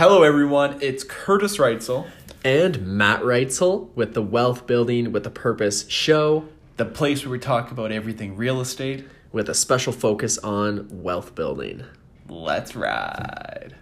Hello, 0.00 0.22
everyone. 0.22 0.78
It's 0.80 1.04
Kurtis 1.04 1.58
Reitzel, 1.58 2.08
and 2.42 2.86
Matt 2.86 3.20
Reitzel 3.20 3.94
with 3.94 4.14
the 4.14 4.22
Wealth 4.22 4.66
Building 4.66 5.12
with 5.12 5.26
a 5.26 5.30
Purpose 5.30 5.86
show 5.90 6.48
the 6.78 6.86
place 6.86 7.22
where 7.22 7.32
we 7.32 7.38
talk 7.38 7.70
about 7.70 7.92
everything 7.92 8.34
real 8.34 8.62
estate. 8.62 9.06
with 9.30 9.50
a 9.50 9.54
special 9.54 9.92
focus 9.92 10.38
on 10.38 10.88
wealth 11.02 11.34
building. 11.34 11.84
Let's 12.30 12.74
ride. 12.74 13.76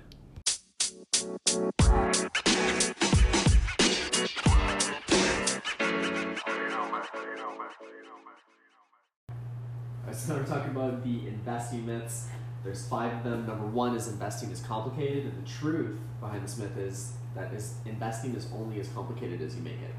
So 10.11 10.35
now 10.35 10.41
we're 10.41 10.46
talking 10.46 10.73
about 10.73 11.05
the 11.05 11.29
investing 11.29 11.87
myths. 11.87 12.27
There's 12.69 12.87
five 12.87 13.14
of 13.14 13.25
them. 13.25 13.46
Number 13.46 13.64
one 13.64 13.96
is 13.96 14.09
investing 14.09 14.50
is 14.50 14.61
complicated, 14.61 15.25
and 15.25 15.43
the 15.43 15.48
truth 15.48 15.96
behind 16.21 16.45
this 16.45 16.59
myth 16.59 16.77
is 16.77 17.13
that 17.35 17.50
is 17.54 17.76
investing 17.86 18.35
is 18.35 18.46
only 18.54 18.79
as 18.79 18.89
complicated 18.89 19.40
as 19.40 19.57
you 19.57 19.63
make 19.63 19.81
it. 19.81 19.95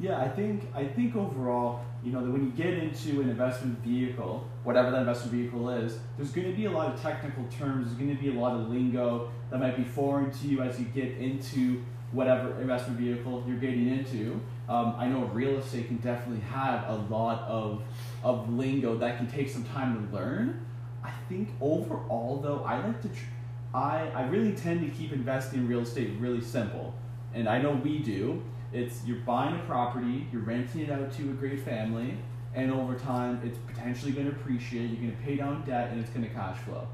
Yeah, 0.00 0.18
I 0.18 0.30
think 0.30 0.64
I 0.74 0.86
think 0.86 1.16
overall, 1.16 1.84
you 2.02 2.12
know, 2.12 2.24
that 2.24 2.30
when 2.30 2.42
you 2.42 2.50
get 2.52 2.72
into 2.78 3.20
an 3.20 3.28
investment 3.28 3.78
vehicle, 3.80 4.48
whatever 4.62 4.90
that 4.90 5.00
investment 5.00 5.32
vehicle 5.34 5.68
is, 5.68 5.98
there's 6.16 6.30
going 6.30 6.50
to 6.50 6.56
be 6.56 6.64
a 6.64 6.70
lot 6.70 6.94
of 6.94 7.02
technical 7.02 7.44
terms. 7.58 7.88
There's 7.88 7.98
going 7.98 8.16
to 8.16 8.22
be 8.22 8.34
a 8.34 8.40
lot 8.40 8.58
of 8.58 8.70
lingo 8.70 9.30
that 9.50 9.60
might 9.60 9.76
be 9.76 9.84
foreign 9.84 10.30
to 10.30 10.46
you 10.46 10.62
as 10.62 10.80
you 10.80 10.86
get 10.86 11.18
into 11.18 11.84
whatever 12.12 12.58
investment 12.58 12.98
vehicle 12.98 13.44
you're 13.46 13.58
getting 13.58 13.86
into. 13.86 14.40
Um, 14.66 14.94
I 14.96 15.08
know 15.08 15.26
real 15.26 15.58
estate 15.58 15.88
can 15.88 15.98
definitely 15.98 16.40
have 16.46 16.88
a 16.88 16.94
lot 17.10 17.42
of 17.42 17.82
of 18.22 18.50
lingo 18.50 18.96
that 18.96 19.18
can 19.18 19.30
take 19.30 19.50
some 19.50 19.64
time 19.64 20.08
to 20.08 20.16
learn. 20.16 20.64
I 21.04 21.10
think 21.28 21.50
overall, 21.60 22.40
though, 22.42 22.64
I 22.64 22.84
like 22.84 23.00
to. 23.02 23.08
Tr- 23.08 23.32
I 23.74 24.10
I 24.14 24.26
really 24.26 24.52
tend 24.52 24.80
to 24.80 24.88
keep 24.96 25.12
investing 25.12 25.60
in 25.60 25.68
real 25.68 25.80
estate 25.80 26.10
really 26.18 26.40
simple, 26.40 26.94
and 27.34 27.48
I 27.48 27.58
know 27.60 27.72
we 27.72 27.98
do. 27.98 28.42
It's 28.72 29.04
you're 29.06 29.18
buying 29.18 29.54
a 29.54 29.62
property, 29.64 30.26
you're 30.32 30.42
renting 30.42 30.80
it 30.82 30.90
out 30.90 31.12
to 31.12 31.22
a 31.30 31.34
great 31.34 31.60
family, 31.60 32.18
and 32.54 32.72
over 32.72 32.94
time, 32.94 33.40
it's 33.44 33.58
potentially 33.58 34.12
going 34.12 34.26
to 34.26 34.32
appreciate. 34.32 34.90
You're 34.90 35.02
going 35.02 35.16
to 35.16 35.22
pay 35.22 35.36
down 35.36 35.64
debt, 35.66 35.90
and 35.90 36.00
it's 36.00 36.10
going 36.10 36.26
to 36.26 36.32
cash 36.34 36.58
flow. 36.58 36.88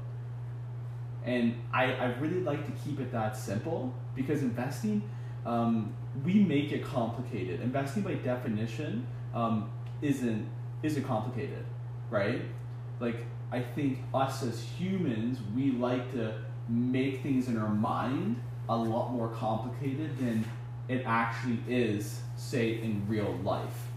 And 1.23 1.55
I, 1.71 1.93
I 1.93 2.05
really 2.19 2.41
like 2.41 2.65
to 2.65 2.71
keep 2.83 2.99
it 2.99 3.11
that 3.11 3.37
simple 3.37 3.93
because 4.15 4.41
investing, 4.41 5.03
um, 5.45 5.93
we 6.25 6.33
make 6.35 6.71
it 6.71 6.83
complicated. 6.83 7.61
Investing 7.61 8.01
by 8.03 8.15
definition 8.15 9.05
um, 9.33 9.71
isn't 10.01 10.47
isn't 10.83 11.03
complicated, 11.03 11.63
right? 12.09 12.41
Like 13.01 13.25
I 13.51 13.59
think 13.61 13.99
us 14.13 14.43
as 14.43 14.61
humans, 14.61 15.39
we 15.55 15.71
like 15.71 16.11
to 16.13 16.35
make 16.69 17.21
things 17.21 17.47
in 17.47 17.57
our 17.57 17.69
mind 17.69 18.39
a 18.69 18.77
lot 18.77 19.11
more 19.11 19.27
complicated 19.29 20.17
than 20.19 20.45
it 20.87 21.03
actually 21.05 21.59
is, 21.67 22.21
say, 22.37 22.81
in 22.81 23.03
real 23.07 23.33
life. 23.43 23.87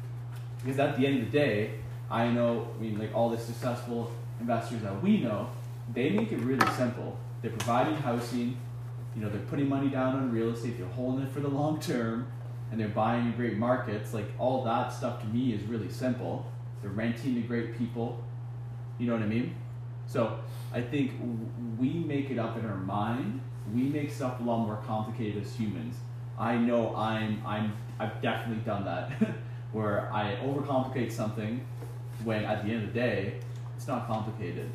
Because 0.62 0.78
at 0.78 0.96
the 0.96 1.06
end 1.06 1.20
of 1.20 1.30
the 1.30 1.38
day, 1.38 1.72
I 2.11 2.28
know, 2.28 2.69
I 2.77 2.83
mean, 2.83 2.98
like 2.98 3.14
all 3.14 3.28
the 3.28 3.38
successful 3.38 4.11
investors 4.41 4.83
that 4.83 5.02
we 5.02 5.20
know, 5.20 5.50
they 5.92 6.11
make 6.11 6.33
it 6.33 6.39
really 6.41 6.66
simple. 6.72 7.18
They're 7.42 7.50
providing 7.50 7.94
housing, 7.96 8.56
you 9.14 9.22
know, 9.22 9.28
they're 9.28 9.41
putting 9.42 9.68
money 9.68 9.89
down 9.89 10.16
on 10.16 10.33
real 10.33 10.50
estate, 10.50 10.78
they're 10.78 10.86
holding 10.89 11.27
it 11.27 11.33
for 11.33 11.41
the 11.41 11.48
long 11.48 11.78
term, 11.78 12.27
and 12.70 12.80
they're 12.80 12.89
buying 12.89 13.27
in 13.27 13.33
great 13.33 13.56
markets. 13.56 14.14
Like 14.14 14.27
all 14.39 14.64
that 14.64 14.92
stuff 14.92 15.20
to 15.20 15.27
me 15.28 15.52
is 15.52 15.62
really 15.64 15.91
simple. 15.91 16.50
They're 16.80 16.91
renting 16.91 17.34
to 17.34 17.41
great 17.42 17.78
people. 17.78 18.22
You 18.98 19.06
know 19.06 19.14
what 19.14 19.23
I 19.23 19.27
mean? 19.27 19.55
So 20.06 20.39
I 20.73 20.81
think 20.81 21.12
we 21.78 21.95
make 21.95 22.31
it 22.31 22.39
up 22.39 22.59
in 22.59 22.64
our 22.64 22.77
mind. 22.77 23.41
We 23.75 23.83
make 23.84 24.11
stuff 24.11 24.41
a 24.41 24.42
lot 24.42 24.67
more 24.67 24.81
complicated 24.86 25.42
as 25.42 25.55
humans. 25.55 25.97
I 26.39 26.56
know 26.56 26.95
I'm 26.95 27.42
I'm 27.47 27.73
I've 27.98 28.20
definitely 28.20 28.62
done 28.64 28.84
that, 28.84 29.12
where 29.73 30.12
I 30.12 30.36
overcomplicate 30.36 31.12
something 31.12 31.64
when 32.24 32.45
at 32.45 32.64
the 32.64 32.73
end 32.73 32.89
of 32.89 32.95
the 32.95 33.01
day 33.01 33.41
it's 33.77 33.86
not 33.86 34.07
complicated, 34.07 34.70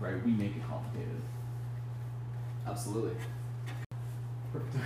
right? 0.00 0.24
We 0.24 0.32
make 0.32 0.56
it 0.56 0.66
complicated. 0.66 1.20
Absolutely. 2.66 3.16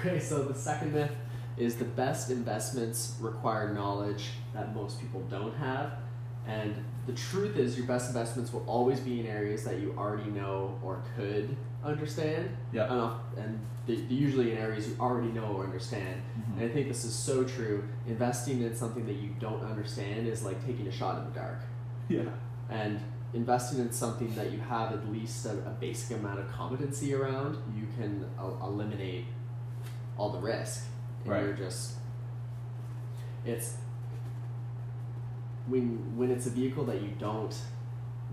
Okay, 0.05 0.19
so 0.19 0.43
the 0.43 0.55
second 0.55 0.93
myth 0.95 1.13
is 1.57 1.77
the 1.77 1.85
best 1.85 2.31
investments 2.31 3.15
require 3.21 3.73
knowledge 3.73 4.31
that 4.53 4.75
most 4.75 5.01
people 5.01 5.21
don't 5.31 5.55
have. 5.57 5.93
And 6.47 6.75
the 7.11 7.17
truth 7.17 7.57
is, 7.57 7.77
your 7.77 7.87
best 7.87 8.09
investments 8.09 8.53
will 8.53 8.65
always 8.67 9.01
be 9.01 9.21
in 9.21 9.27
areas 9.27 9.65
that 9.65 9.81
you 9.81 9.95
already 9.99 10.31
know 10.31 10.79
or 10.83 11.03
could 11.17 11.57
understand. 11.85 12.49
Yeah. 12.73 12.93
And, 13.37 13.45
and 13.45 13.61
they're 13.87 13.97
usually 13.97 14.53
in 14.53 14.59
areas 14.59 14.87
you 14.89 14.97
already 15.01 15.33
know 15.33 15.47
or 15.57 15.65
understand. 15.65 16.23
Mhm. 16.39 16.61
And 16.61 16.71
I 16.71 16.73
think 16.73 16.89
this 16.89 17.05
is 17.05 17.15
so 17.15 17.43
true. 17.45 17.83
Investing 18.07 18.63
in 18.63 18.75
something 18.77 19.07
that 19.07 19.17
you 19.17 19.31
don't 19.41 19.63
understand 19.65 20.29
is 20.29 20.43
like 20.45 20.65
taking 20.65 20.87
a 20.87 20.93
shot 20.93 21.19
in 21.19 21.25
the 21.25 21.31
dark. 21.39 21.61
Yeah. 22.09 22.23
and 22.69 23.01
investing 23.33 23.79
in 23.81 23.91
something 23.93 24.33
that 24.37 24.51
you 24.53 24.59
have 24.59 24.93
at 24.93 25.11
least 25.13 25.47
a, 25.47 25.51
a 25.51 25.71
basic 25.81 26.17
amount 26.17 26.39
of 26.41 26.49
competency 26.53 27.15
around, 27.15 27.57
you 27.77 27.87
can 27.97 28.25
el- 28.39 28.59
eliminate 28.63 29.25
all 30.19 30.31
the 30.31 30.39
risk. 30.39 30.85
And 31.25 31.33
Right. 31.33 31.45
you're 31.45 31.53
just 31.55 31.95
it's 33.45 33.75
when 35.71 36.17
when 36.17 36.31
it's 36.31 36.47
a 36.47 36.51
vehicle 36.51 36.85
that 36.85 37.01
you 37.01 37.11
don't 37.19 37.55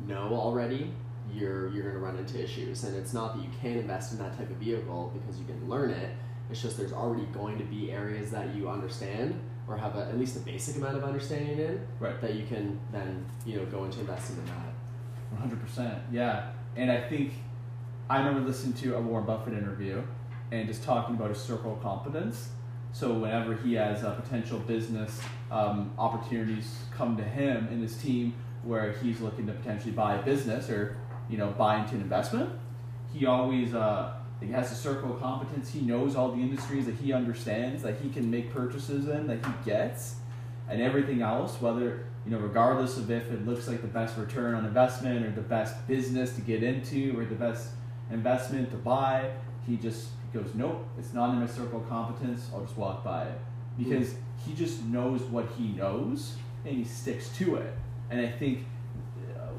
know 0.08 0.30
already, 0.34 0.92
you're 1.34 1.70
you're 1.70 1.84
gonna 1.92 2.04
run 2.04 2.18
into 2.18 2.42
issues. 2.44 2.84
And 2.84 2.96
it's 2.96 3.14
not 3.14 3.36
that 3.36 3.44
you 3.44 3.50
can't 3.62 3.78
invest 3.78 4.12
in 4.14 4.18
that 4.20 4.38
type 4.38 4.50
of 4.50 4.58
vehicle 4.58 5.14
because 5.14 5.40
you 5.40 5.46
can 5.46 5.70
learn 5.70 5.92
it. 5.92 6.16
It's 6.50 6.62
just 6.62 6.78
there's 6.78 6.94
already 6.94 7.26
going 7.28 7.58
to 7.58 7.64
be 7.66 7.92
areas 7.92 8.32
that 8.32 8.56
you 8.56 8.70
understand 8.70 9.40
or 9.68 9.76
have 9.78 9.98
a, 9.98 10.06
at 10.06 10.18
least 10.18 10.38
a 10.38 10.40
basic 10.40 10.78
amount 10.78 10.96
of 10.96 11.04
understanding 11.04 11.60
in 11.60 11.82
Right. 12.00 12.20
that 12.22 12.36
you 12.36 12.46
can 12.48 12.80
then 12.92 13.26
you 13.46 13.58
know 13.58 13.66
go 13.66 13.84
into 13.86 14.00
investing 14.00 14.38
in 14.38 14.46
that. 14.46 14.74
One 15.32 15.42
hundred 15.42 15.60
percent, 15.62 16.00
yeah. 16.12 16.52
And 16.76 16.92
I 16.92 17.08
think 17.10 17.34
I 18.10 18.20
remember 18.20 18.48
listening 18.48 18.74
to 18.76 18.96
a 18.96 19.02
Warren 19.02 19.26
Buffett 19.26 19.54
interview 19.54 20.02
and 20.52 20.68
just 20.68 20.84
talking 20.84 21.16
about 21.16 21.30
his 21.30 21.40
circle 21.40 21.74
of 21.74 21.82
competence. 21.82 22.50
So 22.94 23.14
whenever 23.14 23.56
he 23.56 23.74
has 23.76 24.04
uh, 24.04 24.16
potential 24.16 24.60
business 24.60 25.22
um, 25.52 25.94
opportunities 25.98 26.78
come 26.92 27.16
to 27.18 27.24
him 27.24 27.68
and 27.70 27.82
his 27.82 27.96
team, 27.98 28.34
where 28.64 28.92
he's 28.94 29.22
looking 29.22 29.46
to 29.48 29.54
potentially 29.54 29.92
buy 29.92 30.16
a 30.16 30.24
business 30.24 30.70
or 30.70 30.98
you 31.30 31.38
know 31.38 31.52
buy 31.58 31.80
into 31.80 31.96
an 31.96 32.02
investment, 32.02 32.50
he 33.14 33.26
always 33.26 33.74
uh, 33.74 34.14
he 34.42 34.48
has 34.52 34.72
a 34.72 34.76
circle 34.76 35.14
of 35.14 35.22
competence. 35.22 35.70
He 35.70 35.82
knows 35.82 36.16
all 36.16 36.32
the 36.32 36.42
industries 36.42 36.86
that 36.86 36.96
he 36.96 37.14
understands 37.14 37.84
that 37.84 38.00
he 38.02 38.10
can 38.10 38.30
make 38.30 38.52
purchases 38.52 39.08
in 39.08 39.28
that 39.28 39.46
he 39.46 39.52
gets, 39.66 40.16
and 40.70 40.82
everything 40.82 41.22
else, 41.22 41.62
whether 41.62 42.06
you 42.28 42.34
know, 42.34 42.40
regardless 42.40 42.98
of 42.98 43.10
if 43.10 43.32
it 43.32 43.46
looks 43.46 43.70
like 43.70 43.82
the 43.82 43.88
best 43.88 44.18
return 44.18 44.54
on 44.54 44.66
investment 44.66 45.26
or 45.26 45.32
the 45.32 45.42
best 45.42 45.88
business 45.88 46.34
to 46.34 46.42
get 46.42 46.62
into 46.62 47.18
or 47.18 47.24
the 47.24 47.36
best 47.36 47.70
investment 48.12 48.70
to 48.72 48.76
buy, 48.76 49.32
he 49.68 49.76
just 49.78 50.08
goes, 50.34 50.50
nope, 50.56 50.88
it's 50.98 51.14
not 51.14 51.32
in 51.34 51.40
my 51.40 51.46
circle 51.48 51.82
of 51.82 51.90
competence. 51.90 52.50
I'll 52.54 52.62
just 52.62 52.78
walk 52.78 53.04
by 53.04 53.26
it 53.26 53.40
because 53.78 54.16
he 54.46 54.54
just 54.54 54.84
knows 54.86 55.22
what 55.24 55.48
he 55.58 55.68
knows 55.70 56.36
and 56.66 56.76
he 56.76 56.84
sticks 56.84 57.30
to 57.38 57.56
it. 57.58 57.74
And 58.10 58.22
I 58.22 58.30
think 58.30 58.66
uh, 59.36 59.50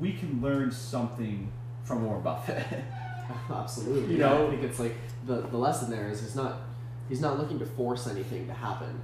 we 0.00 0.12
can 0.12 0.40
learn 0.40 0.70
something 0.70 1.50
from 1.84 2.04
Warren 2.04 2.22
Buffett. 2.22 2.64
Absolutely. 3.50 4.14
You 4.14 4.20
Yeah, 4.20 4.28
know- 4.30 4.46
I 4.46 4.50
think 4.50 4.62
it's 4.62 4.78
like 4.78 4.94
the 5.26 5.42
the 5.42 5.58
lesson 5.58 5.90
there 5.90 6.08
is 6.08 6.20
he's 6.20 6.36
not 6.36 6.60
he's 7.08 7.20
not 7.20 7.38
looking 7.38 7.58
to 7.58 7.66
force 7.66 8.06
anything 8.06 8.46
to 8.46 8.52
happen, 8.54 9.00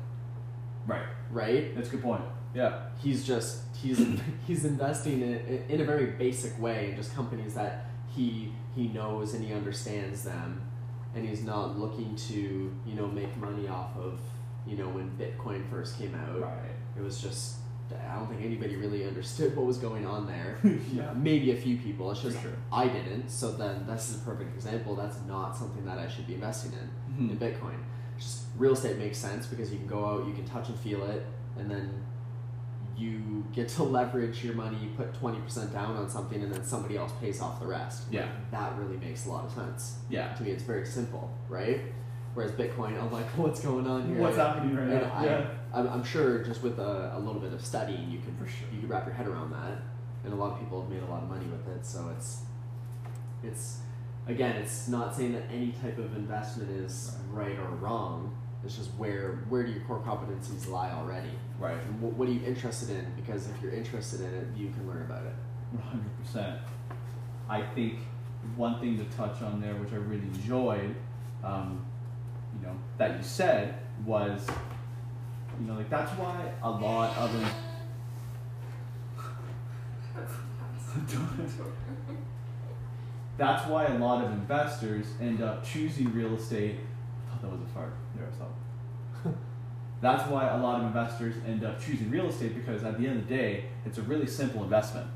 right. 0.86 1.06
right? 1.30 1.74
That's 1.74 1.88
a 1.88 1.92
good 1.92 2.02
point. 2.02 2.22
Yeah. 2.54 2.82
He's 3.02 3.26
just 3.26 3.62
he's 3.76 3.98
he's 4.46 4.64
investing 4.64 5.20
in, 5.22 5.64
in 5.68 5.80
a 5.80 5.84
very 5.84 6.06
basic 6.06 6.58
way 6.60 6.90
in 6.90 6.96
just 6.96 7.14
companies 7.14 7.54
that 7.54 7.86
he 8.14 8.52
he 8.74 8.88
knows 8.88 9.34
and 9.34 9.44
he 9.44 9.52
understands 9.52 10.24
them, 10.24 10.60
and 11.14 11.28
he's 11.28 11.42
not 11.44 11.78
looking 11.78 12.14
to 12.28 12.72
you 12.86 12.94
know 12.94 13.06
make 13.06 13.36
money 13.36 13.68
off 13.68 13.96
of 13.96 14.20
you 14.66 14.76
know 14.76 14.88
when 14.88 15.10
Bitcoin 15.18 15.68
first 15.70 15.98
came 15.98 16.14
out. 16.14 16.40
Right. 16.40 16.70
It 16.96 17.02
was 17.02 17.20
just 17.20 17.56
I 18.10 18.16
don't 18.16 18.28
think 18.28 18.42
anybody 18.42 18.76
really 18.76 19.06
understood 19.06 19.54
what 19.54 19.66
was 19.66 19.76
going 19.76 20.06
on 20.06 20.26
there. 20.26 20.58
yeah. 20.92 21.12
Maybe 21.14 21.52
a 21.52 21.56
few 21.56 21.76
people. 21.76 22.10
It's 22.10 22.22
just 22.22 22.40
sure. 22.40 22.50
I 22.72 22.88
didn't. 22.88 23.28
So 23.28 23.52
then 23.52 23.86
this 23.86 24.08
is 24.10 24.16
a 24.16 24.24
perfect 24.24 24.54
example. 24.54 24.96
That's 24.96 25.18
not 25.28 25.56
something 25.56 25.84
that 25.84 25.98
I 25.98 26.08
should 26.08 26.26
be 26.26 26.34
investing 26.34 26.72
in 26.72 27.28
in 27.30 27.36
Mhm. 27.36 27.38
Bitcoin. 27.38 27.78
Just 28.18 28.44
real 28.56 28.72
estate 28.72 28.96
makes 28.98 29.18
sense 29.18 29.46
because 29.46 29.70
you 29.72 29.78
can 29.78 29.86
go 29.86 30.04
out, 30.06 30.26
you 30.26 30.32
can 30.34 30.44
touch 30.44 30.68
and 30.68 30.78
feel 30.78 31.04
it, 31.04 31.24
and 31.58 31.70
then 31.70 31.90
you 32.96 33.44
get 33.52 33.68
to 33.70 33.82
leverage 33.82 34.44
your 34.44 34.54
money. 34.54 34.76
You 34.82 34.90
put 34.96 35.12
twenty 35.14 35.40
percent 35.40 35.72
down 35.72 35.96
on 35.96 36.08
something, 36.08 36.42
and 36.42 36.52
then 36.52 36.64
somebody 36.64 36.96
else 36.96 37.12
pays 37.20 37.40
off 37.40 37.60
the 37.60 37.66
rest. 37.66 38.04
Yeah. 38.10 38.28
that 38.50 38.76
really 38.78 38.96
makes 38.96 39.26
a 39.26 39.30
lot 39.30 39.44
of 39.44 39.52
sense. 39.52 39.96
Yeah. 40.08 40.32
To 40.34 40.42
me, 40.42 40.50
it's 40.50 40.62
very 40.62 40.86
simple, 40.86 41.30
right? 41.48 41.80
Whereas 42.34 42.52
Bitcoin, 42.52 43.00
I'm 43.00 43.12
like, 43.12 43.26
what's 43.36 43.60
going 43.60 43.86
on 43.86 44.08
here? 44.08 44.18
What's 44.18 44.36
happening 44.36 44.74
right 44.76 44.88
And 44.88 45.02
now? 45.02 45.12
I, 45.14 45.24
yeah. 45.24 45.46
I'm, 45.72 45.88
I'm 45.88 46.04
sure 46.04 46.42
just 46.42 46.62
with 46.62 46.78
a, 46.80 47.12
a 47.14 47.18
little 47.18 47.40
bit 47.40 47.52
of 47.52 47.64
studying, 47.64 48.10
you 48.10 48.18
can 48.18 48.36
For 48.36 48.46
sure. 48.46 48.66
you 48.72 48.80
can 48.80 48.88
wrap 48.88 49.06
your 49.06 49.14
head 49.14 49.26
around 49.28 49.52
that. 49.52 49.78
And 50.24 50.32
a 50.32 50.36
lot 50.36 50.52
of 50.54 50.58
people 50.60 50.80
have 50.82 50.90
made 50.90 51.02
a 51.02 51.06
lot 51.06 51.22
of 51.22 51.28
money 51.28 51.46
with 51.46 51.68
it, 51.76 51.84
so 51.86 52.10
it's 52.16 52.42
it's 53.42 53.78
again, 54.26 54.56
it's 54.56 54.88
not 54.88 55.14
saying 55.14 55.32
that 55.34 55.44
any 55.52 55.72
type 55.82 55.98
of 55.98 56.16
investment 56.16 56.70
is 56.70 57.14
right 57.30 57.58
or 57.58 57.68
wrong. 57.76 58.34
It's 58.64 58.76
just 58.76 58.90
where 58.94 59.44
where 59.48 59.62
do 59.62 59.72
your 59.72 59.82
core 59.82 60.00
competencies 60.00 60.68
lie 60.68 60.90
already? 60.92 61.30
Right. 61.58 61.76
And 61.76 62.00
what, 62.00 62.14
what 62.14 62.28
are 62.28 62.32
you 62.32 62.44
interested 62.46 62.90
in? 62.90 63.06
Because 63.14 63.48
if 63.48 63.62
you're 63.62 63.72
interested 63.72 64.20
in 64.20 64.34
it, 64.34 64.46
you 64.56 64.70
can 64.70 64.88
learn 64.88 65.02
about 65.02 65.24
it. 65.26 65.34
One 65.72 65.82
hundred 65.82 66.18
percent. 66.18 66.60
I 67.48 67.62
think 67.62 67.98
one 68.56 68.80
thing 68.80 68.96
to 68.98 69.04
touch 69.16 69.42
on 69.42 69.60
there, 69.60 69.74
which 69.74 69.92
I 69.92 69.96
really 69.96 70.22
enjoyed, 70.22 70.94
um, 71.42 71.84
you 72.58 72.66
know, 72.66 72.74
that 72.98 73.18
you 73.18 73.22
said 73.22 73.78
was, 74.04 74.46
you 75.60 75.66
know, 75.66 75.74
like 75.74 75.90
that's 75.90 76.12
why 76.12 76.52
a 76.62 76.70
lot 76.70 77.16
of 77.16 77.32
them. 77.32 77.50
that's 83.36 83.66
why 83.68 83.86
a 83.86 83.98
lot 83.98 84.24
of 84.24 84.30
investors 84.32 85.06
end 85.20 85.42
up 85.42 85.64
choosing 85.64 86.12
real 86.14 86.34
estate. 86.34 86.76
That 87.42 87.50
was 87.50 87.60
a 87.60 87.72
fart. 87.74 87.94
There, 88.14 88.26
I 88.26 88.36
saw. 88.38 89.30
That's 90.00 90.28
why 90.28 90.48
a 90.48 90.58
lot 90.58 90.80
of 90.80 90.86
investors 90.86 91.34
end 91.46 91.64
up 91.64 91.80
choosing 91.80 92.10
real 92.10 92.28
estate 92.28 92.54
because 92.54 92.84
at 92.84 92.98
the 92.98 93.06
end 93.06 93.20
of 93.20 93.28
the 93.28 93.34
day, 93.34 93.64
it's 93.86 93.98
a 93.98 94.02
really 94.02 94.26
simple 94.26 94.62
investment, 94.62 95.06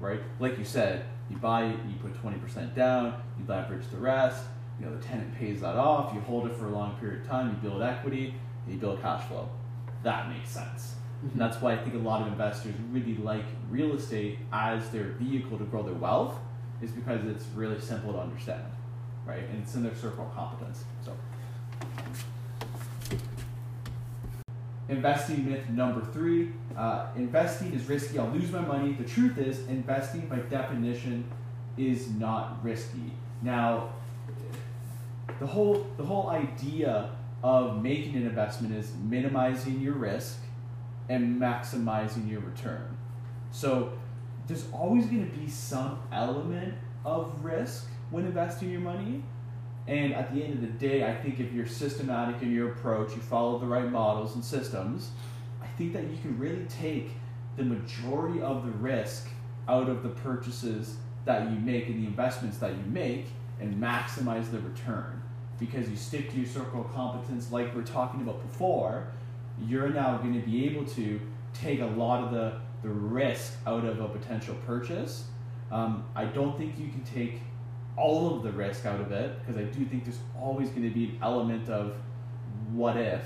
right? 0.00 0.20
Like 0.40 0.58
you 0.58 0.64
said, 0.64 1.04
you 1.30 1.36
buy 1.36 1.64
it, 1.66 1.78
you 1.88 1.94
put 2.00 2.14
20% 2.22 2.74
down, 2.74 3.22
you 3.38 3.44
leverage 3.46 3.86
the 3.90 3.98
rest, 3.98 4.44
you 4.78 4.86
know, 4.86 4.96
the 4.96 5.02
tenant 5.02 5.34
pays 5.36 5.60
that 5.60 5.76
off, 5.76 6.12
you 6.14 6.20
hold 6.20 6.46
it 6.46 6.56
for 6.56 6.66
a 6.66 6.70
long 6.70 6.96
period 6.98 7.22
of 7.22 7.28
time, 7.28 7.50
you 7.50 7.68
build 7.68 7.82
equity, 7.82 8.34
you 8.68 8.76
build 8.76 9.00
cash 9.00 9.26
flow. 9.28 9.48
That 10.02 10.28
makes 10.28 10.50
sense. 10.50 10.96
And 11.22 11.40
that's 11.40 11.60
why 11.60 11.74
I 11.74 11.76
think 11.78 11.94
a 11.94 11.98
lot 11.98 12.22
of 12.22 12.28
investors 12.28 12.74
really 12.90 13.16
like 13.16 13.44
real 13.70 13.94
estate 13.94 14.38
as 14.52 14.90
their 14.90 15.12
vehicle 15.20 15.56
to 15.58 15.64
grow 15.64 15.82
their 15.84 15.94
wealth, 15.94 16.34
is 16.82 16.90
because 16.90 17.24
it's 17.24 17.44
really 17.54 17.80
simple 17.80 18.12
to 18.12 18.18
understand, 18.18 18.64
right? 19.24 19.44
And 19.44 19.62
it's 19.62 19.74
in 19.76 19.84
their 19.84 19.94
circle 19.94 20.26
of 20.26 20.34
competence. 20.34 20.84
So, 21.04 21.16
investing 24.88 25.48
myth 25.48 25.68
number 25.70 26.04
three: 26.12 26.50
uh, 26.76 27.06
investing 27.16 27.72
is 27.72 27.88
risky. 27.88 28.18
I'll 28.18 28.28
lose 28.30 28.50
my 28.50 28.60
money. 28.60 28.92
The 28.92 29.04
truth 29.04 29.38
is, 29.38 29.66
investing 29.68 30.28
by 30.28 30.36
definition 30.38 31.24
is 31.76 32.10
not 32.10 32.62
risky. 32.62 33.12
Now, 33.42 33.90
the 35.40 35.46
whole 35.46 35.86
the 35.96 36.04
whole 36.04 36.30
idea 36.30 37.10
of 37.42 37.82
making 37.82 38.14
an 38.16 38.26
investment 38.26 38.74
is 38.74 38.92
minimizing 39.02 39.80
your 39.80 39.94
risk 39.94 40.38
and 41.08 41.40
maximizing 41.40 42.30
your 42.30 42.40
return. 42.40 42.96
So 43.50 43.92
there's 44.46 44.66
always 44.72 45.06
going 45.06 45.28
to 45.28 45.36
be 45.36 45.48
some 45.48 46.00
element 46.12 46.74
of 47.04 47.44
risk 47.44 47.88
when 48.10 48.26
investing 48.26 48.70
your 48.70 48.80
money. 48.80 49.22
And 49.88 50.14
at 50.14 50.32
the 50.32 50.42
end 50.44 50.54
of 50.54 50.60
the 50.60 50.68
day, 50.68 51.04
I 51.04 51.14
think 51.14 51.40
if 51.40 51.52
you're 51.52 51.66
systematic 51.66 52.40
in 52.42 52.52
your 52.52 52.70
approach, 52.72 53.16
you 53.16 53.22
follow 53.22 53.58
the 53.58 53.66
right 53.66 53.90
models 53.90 54.34
and 54.34 54.44
systems, 54.44 55.10
I 55.60 55.66
think 55.78 55.92
that 55.94 56.04
you 56.04 56.16
can 56.22 56.38
really 56.38 56.66
take 56.66 57.10
the 57.56 57.64
majority 57.64 58.40
of 58.40 58.64
the 58.64 58.72
risk 58.72 59.28
out 59.68 59.88
of 59.88 60.02
the 60.02 60.08
purchases 60.08 60.96
that 61.24 61.50
you 61.50 61.58
make 61.58 61.88
and 61.88 62.02
the 62.02 62.06
investments 62.06 62.58
that 62.58 62.70
you 62.72 62.84
make 62.86 63.26
and 63.60 63.80
maximize 63.80 64.50
the 64.50 64.60
return. 64.60 65.22
Because 65.58 65.88
you 65.88 65.96
stick 65.96 66.30
to 66.30 66.36
your 66.36 66.46
circle 66.46 66.80
of 66.80 66.92
competence, 66.92 67.52
like 67.52 67.74
we 67.74 67.80
are 67.80 67.84
talking 67.84 68.20
about 68.22 68.40
before, 68.42 69.08
you're 69.66 69.90
now 69.90 70.16
going 70.18 70.40
to 70.40 70.46
be 70.46 70.64
able 70.66 70.84
to 70.86 71.20
take 71.54 71.80
a 71.80 71.86
lot 71.86 72.24
of 72.24 72.30
the, 72.32 72.54
the 72.82 72.88
risk 72.88 73.54
out 73.66 73.84
of 73.84 74.00
a 74.00 74.08
potential 74.08 74.56
purchase. 74.66 75.24
Um, 75.70 76.04
I 76.14 76.24
don't 76.24 76.56
think 76.58 76.78
you 76.78 76.88
can 76.88 77.04
take 77.04 77.40
all 77.96 78.34
of 78.34 78.42
the 78.42 78.52
risk 78.52 78.86
out 78.86 79.00
of 79.00 79.12
it 79.12 79.38
because 79.40 79.60
I 79.60 79.64
do 79.64 79.84
think 79.84 80.04
there's 80.04 80.18
always 80.38 80.70
going 80.70 80.82
to 80.82 80.90
be 80.90 81.04
an 81.06 81.18
element 81.22 81.68
of 81.68 81.94
what 82.72 82.96
if. 82.96 83.24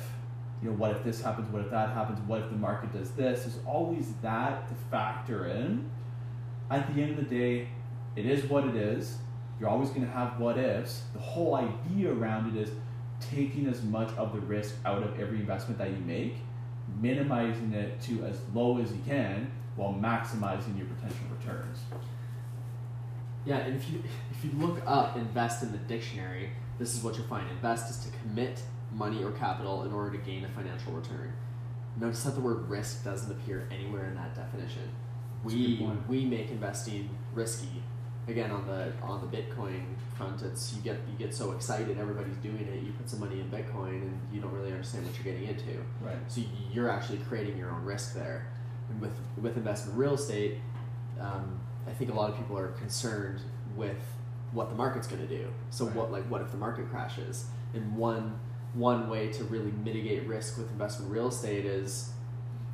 You 0.62 0.70
know, 0.70 0.76
what 0.76 0.92
if 0.92 1.04
this 1.04 1.20
happens? 1.20 1.48
What 1.52 1.62
if 1.62 1.70
that 1.70 1.90
happens? 1.90 2.18
What 2.26 2.40
if 2.40 2.50
the 2.50 2.56
market 2.56 2.92
does 2.92 3.10
this? 3.10 3.42
There's 3.42 3.58
always 3.66 4.12
that 4.22 4.68
to 4.68 4.74
factor 4.90 5.46
in. 5.46 5.88
At 6.70 6.92
the 6.94 7.02
end 7.02 7.12
of 7.12 7.16
the 7.16 7.38
day, 7.38 7.68
it 8.16 8.26
is 8.26 8.44
what 8.46 8.64
it 8.64 8.74
is. 8.74 9.18
You're 9.60 9.68
always 9.68 9.90
going 9.90 10.02
to 10.02 10.10
have 10.10 10.40
what 10.40 10.58
ifs. 10.58 11.02
The 11.12 11.20
whole 11.20 11.54
idea 11.54 12.12
around 12.12 12.56
it 12.56 12.60
is 12.60 12.70
taking 13.20 13.66
as 13.66 13.82
much 13.82 14.10
of 14.16 14.32
the 14.32 14.40
risk 14.40 14.74
out 14.84 15.02
of 15.02 15.18
every 15.20 15.38
investment 15.38 15.78
that 15.78 15.90
you 15.90 15.98
make, 15.98 16.36
minimizing 17.00 17.72
it 17.72 18.00
to 18.02 18.24
as 18.24 18.38
low 18.54 18.78
as 18.78 18.90
you 18.90 19.00
can 19.06 19.50
while 19.76 19.92
maximizing 19.92 20.76
your 20.76 20.86
potential 20.86 21.26
returns. 21.38 21.78
Yeah, 23.46 23.58
and 23.58 23.76
if 23.76 23.88
you 23.88 24.02
if 24.30 24.44
you 24.44 24.50
look 24.58 24.82
up 24.86 25.16
invest 25.16 25.62
in 25.62 25.72
the 25.72 25.78
dictionary, 25.78 26.50
this 26.78 26.94
is 26.94 27.02
what 27.02 27.16
you'll 27.16 27.26
find. 27.26 27.48
Invest 27.50 27.90
is 27.90 27.98
to 28.04 28.18
commit 28.18 28.60
money 28.92 29.22
or 29.22 29.30
capital 29.32 29.84
in 29.84 29.92
order 29.92 30.10
to 30.16 30.18
gain 30.18 30.44
a 30.44 30.48
financial 30.48 30.92
return. 30.92 31.32
Notice 31.98 32.24
that 32.24 32.34
the 32.34 32.40
word 32.40 32.68
risk 32.68 33.04
doesn't 33.04 33.30
appear 33.30 33.68
anywhere 33.70 34.06
in 34.06 34.16
that 34.16 34.34
definition. 34.34 34.90
We 35.44 35.88
we 36.08 36.24
make 36.24 36.50
investing 36.50 37.08
risky. 37.34 37.82
Again, 38.28 38.50
on 38.50 38.66
the 38.66 38.92
on 39.02 39.20
the 39.20 39.36
Bitcoin 39.36 39.84
front, 40.16 40.42
it's 40.42 40.74
you 40.74 40.82
get 40.82 40.98
you 41.08 41.16
get 41.16 41.32
so 41.32 41.52
excited, 41.52 41.96
everybody's 41.98 42.36
doing 42.38 42.66
it. 42.66 42.82
You 42.82 42.92
put 42.92 43.08
some 43.08 43.20
money 43.20 43.40
in 43.40 43.48
Bitcoin, 43.48 44.02
and 44.02 44.20
you 44.32 44.40
don't 44.40 44.52
really 44.52 44.72
understand 44.72 45.06
what 45.06 45.14
you're 45.14 45.32
getting 45.32 45.48
into. 45.48 45.80
Right. 46.02 46.16
So 46.26 46.42
you're 46.72 46.90
actually 46.90 47.18
creating 47.18 47.56
your 47.56 47.70
own 47.70 47.84
risk 47.84 48.14
there. 48.14 48.48
And 48.90 49.00
with 49.00 49.16
with 49.40 49.56
investment 49.56 49.96
real 49.96 50.14
estate, 50.14 50.58
um, 51.20 51.60
I 51.86 51.92
think 51.92 52.10
a 52.10 52.14
lot 52.14 52.30
of 52.30 52.36
people 52.36 52.58
are 52.58 52.68
concerned 52.68 53.40
with 53.76 53.96
what 54.52 54.68
the 54.68 54.74
market's 54.74 55.06
going 55.06 55.26
to 55.26 55.28
do. 55.28 55.48
So 55.70 55.84
Right. 55.86 55.96
what 55.96 56.12
like 56.12 56.24
what 56.24 56.40
if 56.42 56.50
the 56.50 56.56
market 56.56 56.88
crashes? 56.90 57.46
And 57.74 57.96
one 57.96 58.38
one 58.74 59.08
way 59.08 59.28
to 59.32 59.44
really 59.44 59.72
mitigate 59.84 60.26
risk 60.26 60.58
with 60.58 60.70
investment 60.70 61.10
real 61.10 61.28
estate 61.28 61.64
is 61.64 62.10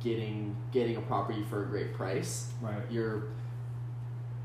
getting 0.01 0.55
getting 0.71 0.97
a 0.97 1.01
property 1.01 1.43
for 1.49 1.63
a 1.63 1.67
great 1.67 1.93
price. 1.93 2.51
Right. 2.61 2.81
You're 2.89 3.23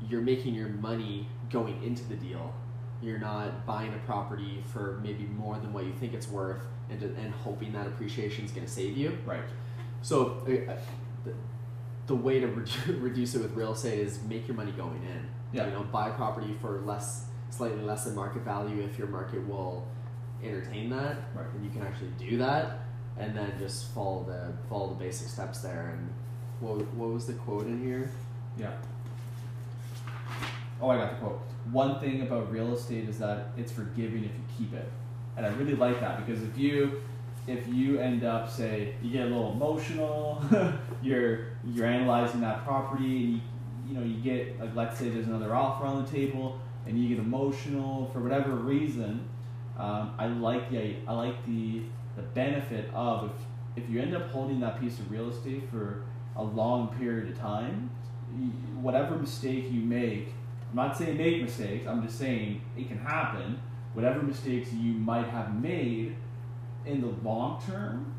you're 0.07 0.21
making 0.21 0.55
your 0.55 0.69
money 0.69 1.27
going 1.49 1.83
into 1.83 2.03
the 2.05 2.15
deal. 2.15 2.53
You're 3.01 3.19
not 3.19 3.65
buying 3.65 3.93
a 3.93 3.97
property 3.99 4.63
for 4.65 4.99
maybe 5.03 5.23
more 5.25 5.57
than 5.57 5.73
what 5.73 5.85
you 5.85 5.93
think 5.93 6.13
it's 6.13 6.27
worth 6.29 6.61
and, 6.89 7.01
and 7.01 7.33
hoping 7.33 7.71
that 7.73 7.87
appreciation 7.87 8.45
is 8.45 8.51
going 8.51 8.65
to 8.65 8.71
save 8.71 8.97
you. 8.97 9.17
Right. 9.25 9.43
So 10.01 10.41
uh, 10.47 10.73
the, 11.25 11.33
the 12.09 12.15
way 12.15 12.39
to 12.39 12.47
redu- 12.47 13.01
reduce 13.01 13.35
it 13.35 13.41
with 13.41 13.53
real 13.53 13.71
estate 13.73 13.99
is 13.99 14.19
make 14.23 14.47
your 14.47 14.57
money 14.57 14.71
going 14.73 15.01
in. 15.03 15.25
Yeah. 15.53 15.67
You 15.67 15.73
know, 15.73 15.83
buy 15.83 16.09
property 16.09 16.55
for 16.59 16.81
less, 16.81 17.25
slightly 17.51 17.81
less 17.83 18.03
than 18.03 18.15
market 18.15 18.41
value 18.41 18.81
if 18.81 18.97
your 18.97 19.07
market 19.07 19.47
will 19.47 19.87
entertain 20.43 20.89
that, 20.89 21.17
Right. 21.35 21.45
and 21.53 21.63
you 21.63 21.69
can 21.69 21.83
actually 21.83 22.11
do 22.17 22.37
that, 22.39 22.79
and 23.17 23.35
then 23.35 23.53
just 23.59 23.91
follow 23.93 24.23
the 24.23 24.53
follow 24.69 24.89
the 24.89 24.95
basic 24.95 25.27
steps 25.27 25.59
there. 25.59 25.95
And 25.95 26.09
what 26.59 26.85
what 26.95 27.09
was 27.09 27.27
the 27.27 27.33
quote 27.33 27.67
in 27.67 27.81
here? 27.83 28.09
Yeah. 28.57 28.71
Oh, 30.81 30.89
I 30.89 30.97
got 30.97 31.11
the 31.11 31.25
quote. 31.25 31.41
One 31.71 31.99
thing 31.99 32.21
about 32.21 32.51
real 32.51 32.73
estate 32.73 33.07
is 33.07 33.19
that 33.19 33.47
it's 33.57 33.71
forgiving 33.71 34.23
if 34.23 34.31
you 34.31 34.43
keep 34.57 34.73
it, 34.73 34.89
and 35.37 35.45
I 35.45 35.49
really 35.49 35.75
like 35.75 35.99
that 35.99 36.25
because 36.25 36.41
if 36.41 36.57
you 36.57 37.01
if 37.47 37.67
you 37.67 37.99
end 37.99 38.23
up 38.23 38.49
say 38.49 38.93
you 39.01 39.11
get 39.11 39.23
a 39.23 39.29
little 39.29 39.51
emotional, 39.51 40.41
you're 41.01 41.47
you're 41.73 41.85
analyzing 41.85 42.41
that 42.41 42.65
property, 42.65 43.23
and 43.23 43.33
you 43.33 43.41
you 43.87 43.93
know 43.95 44.03
you 44.05 44.21
get 44.21 44.59
like 44.59 44.75
let's 44.75 44.99
say 44.99 45.09
there's 45.09 45.27
another 45.27 45.55
offer 45.55 45.85
on 45.85 46.03
the 46.03 46.11
table, 46.11 46.59
and 46.85 47.01
you 47.01 47.09
get 47.09 47.19
emotional 47.19 48.09
for 48.13 48.19
whatever 48.19 48.51
reason. 48.51 49.27
Um, 49.77 50.13
I 50.17 50.27
like 50.27 50.69
the 50.69 50.95
I 51.07 51.13
like 51.13 51.45
the 51.45 51.83
the 52.15 52.21
benefit 52.21 52.89
of 52.93 53.31
if 53.31 53.83
if 53.83 53.89
you 53.89 54.01
end 54.01 54.15
up 54.15 54.29
holding 54.29 54.59
that 54.59 54.79
piece 54.79 54.99
of 54.99 55.09
real 55.09 55.29
estate 55.29 55.63
for 55.71 56.03
a 56.35 56.43
long 56.43 56.89
period 56.99 57.31
of 57.31 57.39
time, 57.39 57.89
whatever 58.81 59.15
mistake 59.15 59.65
you 59.71 59.81
make, 59.81 60.29
I'm 60.69 60.75
not 60.75 60.97
saying 60.97 61.17
make 61.17 61.41
mistakes, 61.41 61.87
I'm 61.87 62.03
just 62.03 62.19
saying 62.19 62.61
it 62.77 62.87
can 62.87 62.99
happen. 62.99 63.59
Whatever 63.93 64.21
mistakes 64.21 64.71
you 64.71 64.93
might 64.93 65.27
have 65.27 65.59
made 65.59 66.15
in 66.85 67.01
the 67.01 67.07
long 67.27 67.61
term, 67.65 68.13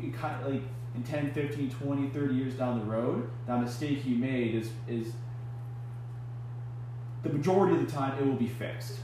it 0.00 0.14
kind 0.14 0.44
of 0.44 0.52
like 0.52 0.62
in 0.96 1.02
10, 1.02 1.32
15, 1.32 1.70
20, 1.70 2.08
30 2.08 2.34
years 2.34 2.54
down 2.54 2.78
the 2.78 2.84
road, 2.84 3.28
that 3.46 3.60
mistake 3.60 4.04
you 4.06 4.16
made 4.16 4.54
is 4.54 4.70
is 4.88 5.12
the 7.22 7.28
majority 7.30 7.76
of 7.76 7.86
the 7.86 7.92
time 7.92 8.16
it 8.18 8.26
will 8.26 8.34
be 8.36 8.48
fixed 8.48 8.98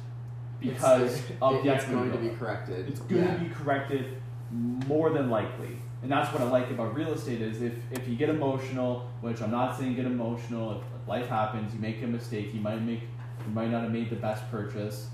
because 0.60 1.02
it's, 1.20 1.22
of 1.42 1.54
it- 1.56 1.64
the 1.64 1.74
it's 1.74 1.84
going 1.84 2.10
to 2.10 2.18
be 2.18 2.30
corrected. 2.30 2.88
It's 2.88 3.00
going 3.00 3.22
Yeah. 3.24 3.34
to 3.34 3.40
be 3.44 3.50
corrected 3.50 4.16
more 4.50 5.10
than 5.10 5.28
likely. 5.30 5.76
And 6.02 6.10
that's 6.10 6.32
what 6.32 6.42
I 6.42 6.46
like 6.46 6.70
about 6.70 6.94
real 6.96 7.12
estate 7.12 7.40
is 7.40 7.62
if, 7.62 7.74
if 7.92 8.08
you 8.08 8.16
get 8.16 8.28
emotional, 8.28 9.08
which 9.20 9.40
I'm 9.40 9.50
not 9.52 9.78
saying 9.78 9.94
get 9.94 10.04
emotional, 10.04 10.72
if 10.80 11.08
life 11.08 11.28
happens, 11.28 11.72
you 11.74 11.80
make 11.80 12.02
a 12.02 12.06
mistake, 12.06 12.52
you 12.54 12.60
might 12.60 12.82
make 12.82 13.00
you 13.46 13.52
might 13.52 13.70
not 13.70 13.82
have 13.82 13.92
made 13.92 14.08
the 14.10 14.16
best 14.16 14.48
purchase. 14.50 15.08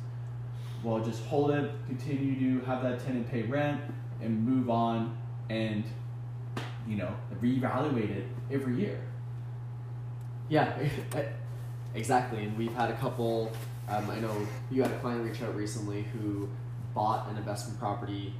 Well 0.82 1.00
just 1.00 1.24
hold 1.24 1.50
it, 1.50 1.70
continue 1.86 2.60
to 2.60 2.64
have 2.66 2.82
that 2.82 3.00
tenant 3.04 3.30
pay 3.30 3.42
rent 3.42 3.80
and 4.22 4.44
move 4.46 4.70
on 4.70 5.16
and 5.50 5.84
you 6.88 6.96
know, 6.96 7.14
reevaluate 7.42 8.10
it 8.10 8.26
every 8.50 8.76
year. 8.76 9.00
Yeah, 10.48 10.78
exactly. 11.94 12.44
And 12.44 12.56
we've 12.56 12.74
had 12.74 12.90
a 12.90 12.96
couple 12.96 13.52
Um, 13.88 14.10
I 14.10 14.20
know 14.20 14.36
you 14.70 14.82
had 14.82 14.92
a 14.92 14.98
client 14.98 15.24
reach 15.24 15.42
out 15.42 15.56
recently 15.56 16.02
who 16.12 16.48
bought 16.94 17.28
an 17.30 17.38
investment 17.38 17.78
property 17.80 18.34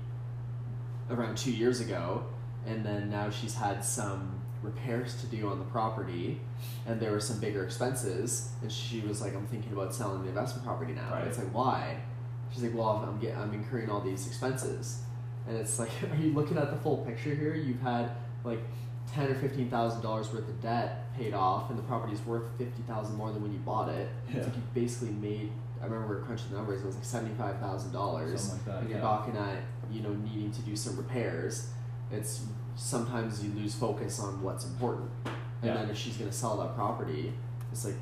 around 1.10 1.36
two 1.38 1.52
years 1.52 1.80
ago, 1.80 2.24
and 2.66 2.84
then 2.84 3.10
now 3.10 3.30
she's 3.30 3.54
had 3.54 3.84
some 3.84 4.40
repairs 4.62 5.20
to 5.22 5.26
do 5.26 5.48
on 5.48 5.58
the 5.58 5.64
property, 5.66 6.40
and 6.86 7.00
there 7.00 7.12
were 7.12 7.20
some 7.20 7.38
bigger 7.40 7.64
expenses, 7.64 8.50
and 8.62 8.70
she 8.70 9.00
was 9.00 9.22
like, 9.22 9.34
"I'm 9.34 9.46
thinking 9.46 9.72
about 9.72 9.94
selling 9.94 10.22
the 10.22 10.28
investment 10.28 10.66
property 10.66 10.92
now." 10.92 11.10
Right. 11.12 11.26
It's 11.26 11.38
like, 11.38 11.52
why? 11.54 11.98
She's 12.52 12.62
like, 12.62 12.74
"Well, 12.74 13.04
I'm 13.08 13.18
get, 13.18 13.36
I'm 13.36 13.54
incurring 13.54 13.90
all 13.90 14.00
these 14.00 14.26
expenses," 14.26 15.00
and 15.46 15.56
it's 15.56 15.78
like, 15.78 15.90
are 16.12 16.16
you 16.16 16.32
looking 16.32 16.58
at 16.58 16.70
the 16.70 16.76
full 16.78 16.98
picture 16.98 17.34
here? 17.34 17.54
You've 17.54 17.80
had 17.80 18.10
like 18.48 18.60
ten 19.12 19.28
or 19.30 19.34
fifteen 19.34 19.70
thousand 19.70 20.02
dollars 20.02 20.32
worth 20.32 20.48
of 20.48 20.60
debt 20.60 21.14
paid 21.16 21.34
off, 21.34 21.70
and 21.70 21.78
the 21.78 21.82
property's 21.84 22.20
worth 22.22 22.44
fifty 22.58 22.82
thousand 22.82 23.16
more 23.16 23.30
than 23.32 23.42
when 23.42 23.52
you 23.52 23.58
bought 23.60 23.88
it. 23.88 24.08
Yeah. 24.28 24.38
It's 24.38 24.46
like 24.48 24.56
you 24.56 24.62
basically 24.74 25.10
made. 25.10 25.50
I 25.80 25.84
remember 25.84 26.08
we 26.08 26.14
were 26.16 26.22
crunching 26.22 26.50
the 26.50 26.56
numbers. 26.56 26.82
It 26.82 26.86
was 26.86 26.96
like 26.96 27.04
seventy 27.04 27.34
five 27.34 27.58
thousand 27.60 27.92
dollars, 27.92 28.40
Something 28.40 28.58
like 28.58 28.66
that, 28.66 28.80
and 28.82 28.88
you're 28.90 28.98
yeah. 28.98 29.04
balking 29.04 29.36
at 29.36 29.58
you 29.90 30.00
know 30.02 30.12
needing 30.12 30.50
to 30.52 30.62
do 30.62 30.74
some 30.76 30.96
repairs. 30.96 31.70
It's 32.10 32.42
sometimes 32.76 33.44
you 33.44 33.52
lose 33.52 33.74
focus 33.74 34.18
on 34.20 34.42
what's 34.42 34.64
important, 34.64 35.10
and 35.24 35.34
Yeah. 35.62 35.74
then 35.74 35.90
if 35.90 35.96
she's 35.96 36.16
gonna 36.16 36.32
sell 36.32 36.56
that 36.58 36.74
property, 36.74 37.32
it's 37.70 37.84
like 37.84 37.96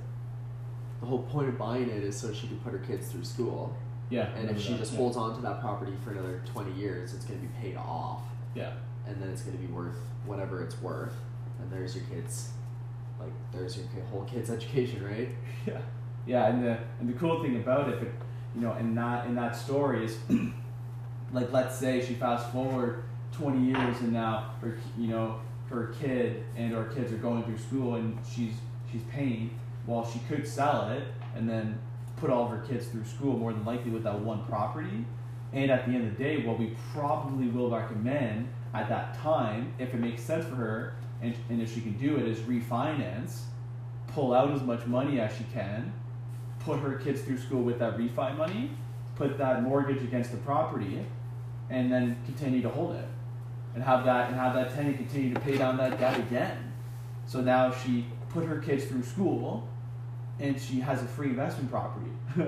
the 1.00 1.06
whole 1.06 1.22
point 1.24 1.48
of 1.48 1.58
buying 1.58 1.88
it 1.90 2.02
is 2.02 2.16
so 2.16 2.32
she 2.32 2.46
can 2.46 2.58
put 2.60 2.72
her 2.72 2.78
kids 2.78 3.08
through 3.08 3.24
school. 3.24 3.74
Yeah. 4.08 4.28
And 4.36 4.48
if 4.50 4.60
she 4.60 4.70
that, 4.72 4.78
just 4.78 4.94
holds 4.94 5.16
on 5.16 5.34
to 5.36 5.42
that 5.42 5.60
property 5.60 5.92
for 6.04 6.12
another 6.12 6.40
twenty 6.46 6.72
years, 6.72 7.12
it's 7.14 7.24
gonna 7.24 7.40
be 7.40 7.48
paid 7.60 7.76
off 7.76 8.22
Yeah. 8.54 8.72
And 9.06 9.20
then 9.20 9.30
it's 9.30 9.42
going 9.42 9.56
to 9.56 9.62
be 9.62 9.72
worth 9.72 9.96
whatever 10.24 10.62
it's 10.62 10.80
worth 10.82 11.14
and 11.60 11.70
there's 11.70 11.94
your 11.94 12.04
kids 12.06 12.50
like 13.20 13.32
there's 13.52 13.76
your 13.76 14.04
whole 14.10 14.24
kid's 14.24 14.50
education 14.58 15.04
right 15.04 15.30
Yeah, 15.66 15.78
yeah, 16.26 16.48
and 16.48 16.62
the 16.62 16.78
and 17.00 17.08
the 17.08 17.14
cool 17.14 17.42
thing 17.42 17.56
about 17.56 17.88
it, 17.88 18.12
you 18.54 18.60
know, 18.60 18.74
in 18.74 18.94
that 18.96 19.26
in 19.26 19.34
that 19.36 19.56
story 19.56 20.04
is, 20.04 20.18
like, 21.32 21.52
let's 21.52 21.76
say 21.76 22.04
she 22.04 22.14
fast 22.14 22.50
forward 22.52 23.04
twenty 23.32 23.66
years 23.66 24.00
and 24.00 24.12
now 24.12 24.50
her 24.60 24.76
you 24.98 25.08
know 25.08 25.40
her 25.70 25.94
kid 26.00 26.44
and 26.56 26.74
our 26.74 26.86
kids 26.86 27.12
are 27.12 27.18
going 27.18 27.42
through 27.44 27.58
school 27.58 27.94
and 27.94 28.18
she's 28.28 28.54
she's 28.90 29.02
paying. 29.10 29.50
Well, 29.86 30.04
she 30.04 30.18
could 30.28 30.46
sell 30.46 30.90
it 30.90 31.04
and 31.36 31.48
then 31.48 31.78
put 32.16 32.28
all 32.30 32.44
of 32.44 32.50
her 32.50 32.66
kids 32.66 32.86
through 32.88 33.04
school 33.04 33.36
more 33.38 33.52
than 33.52 33.64
likely 33.64 33.92
with 33.92 34.02
that 34.02 34.18
one 34.18 34.44
property. 34.46 35.04
And 35.52 35.70
at 35.70 35.86
the 35.86 35.92
end 35.92 36.08
of 36.08 36.18
the 36.18 36.24
day, 36.24 36.44
what 36.44 36.58
we 36.58 36.74
probably 36.92 37.46
will 37.46 37.70
recommend 37.70 38.48
at 38.76 38.88
that 38.88 39.18
time, 39.18 39.72
if 39.78 39.94
it 39.94 40.00
makes 40.00 40.22
sense 40.22 40.44
for 40.44 40.54
her, 40.54 40.96
and, 41.22 41.34
and 41.48 41.62
if 41.62 41.74
she 41.74 41.80
can 41.80 41.94
do 41.94 42.16
it, 42.16 42.26
is 42.28 42.38
refinance 42.40 43.42
pull 44.16 44.32
out 44.32 44.50
as 44.50 44.62
much 44.62 44.86
money 44.86 45.20
as 45.20 45.30
she 45.36 45.44
can, 45.52 45.92
put 46.60 46.80
her 46.80 46.94
kids 46.94 47.20
through 47.20 47.36
school 47.36 47.62
with 47.62 47.78
that 47.78 47.98
refi 47.98 48.34
money, 48.34 48.70
put 49.14 49.36
that 49.36 49.62
mortgage 49.62 50.02
against 50.02 50.30
the 50.30 50.38
property, 50.38 51.04
and 51.68 51.92
then 51.92 52.16
continue 52.24 52.62
to 52.62 52.68
hold 52.70 52.96
it, 52.96 53.06
and 53.74 53.84
have 53.84 54.06
that 54.06 54.28
and 54.28 54.36
have 54.36 54.54
that 54.54 54.74
tenant 54.74 54.96
continue 54.96 55.34
to 55.34 55.40
pay 55.40 55.58
down 55.58 55.76
that 55.76 56.00
debt 56.00 56.18
again. 56.18 56.72
So 57.26 57.42
now 57.42 57.70
she 57.70 58.06
put 58.30 58.44
her 58.46 58.58
kids 58.58 58.86
through 58.86 59.02
school, 59.02 59.68
and 60.40 60.58
she 60.58 60.80
has 60.80 61.02
a 61.02 61.06
free 61.06 61.28
investment 61.28 61.70
property. 61.70 62.10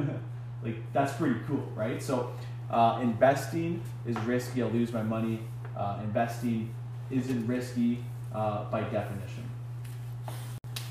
like 0.64 0.76
that's 0.94 1.12
pretty 1.12 1.38
cool, 1.46 1.70
right? 1.74 2.02
So 2.02 2.32
uh, 2.70 3.00
investing 3.02 3.82
is 4.06 4.16
risky. 4.20 4.62
I'll 4.62 4.70
lose 4.70 4.90
my 4.90 5.02
money. 5.02 5.40
Uh, 5.78 6.00
investing 6.02 6.74
isn't 7.10 7.46
risky 7.46 8.04
uh, 8.34 8.64
by 8.64 8.80
definition. 8.80 9.44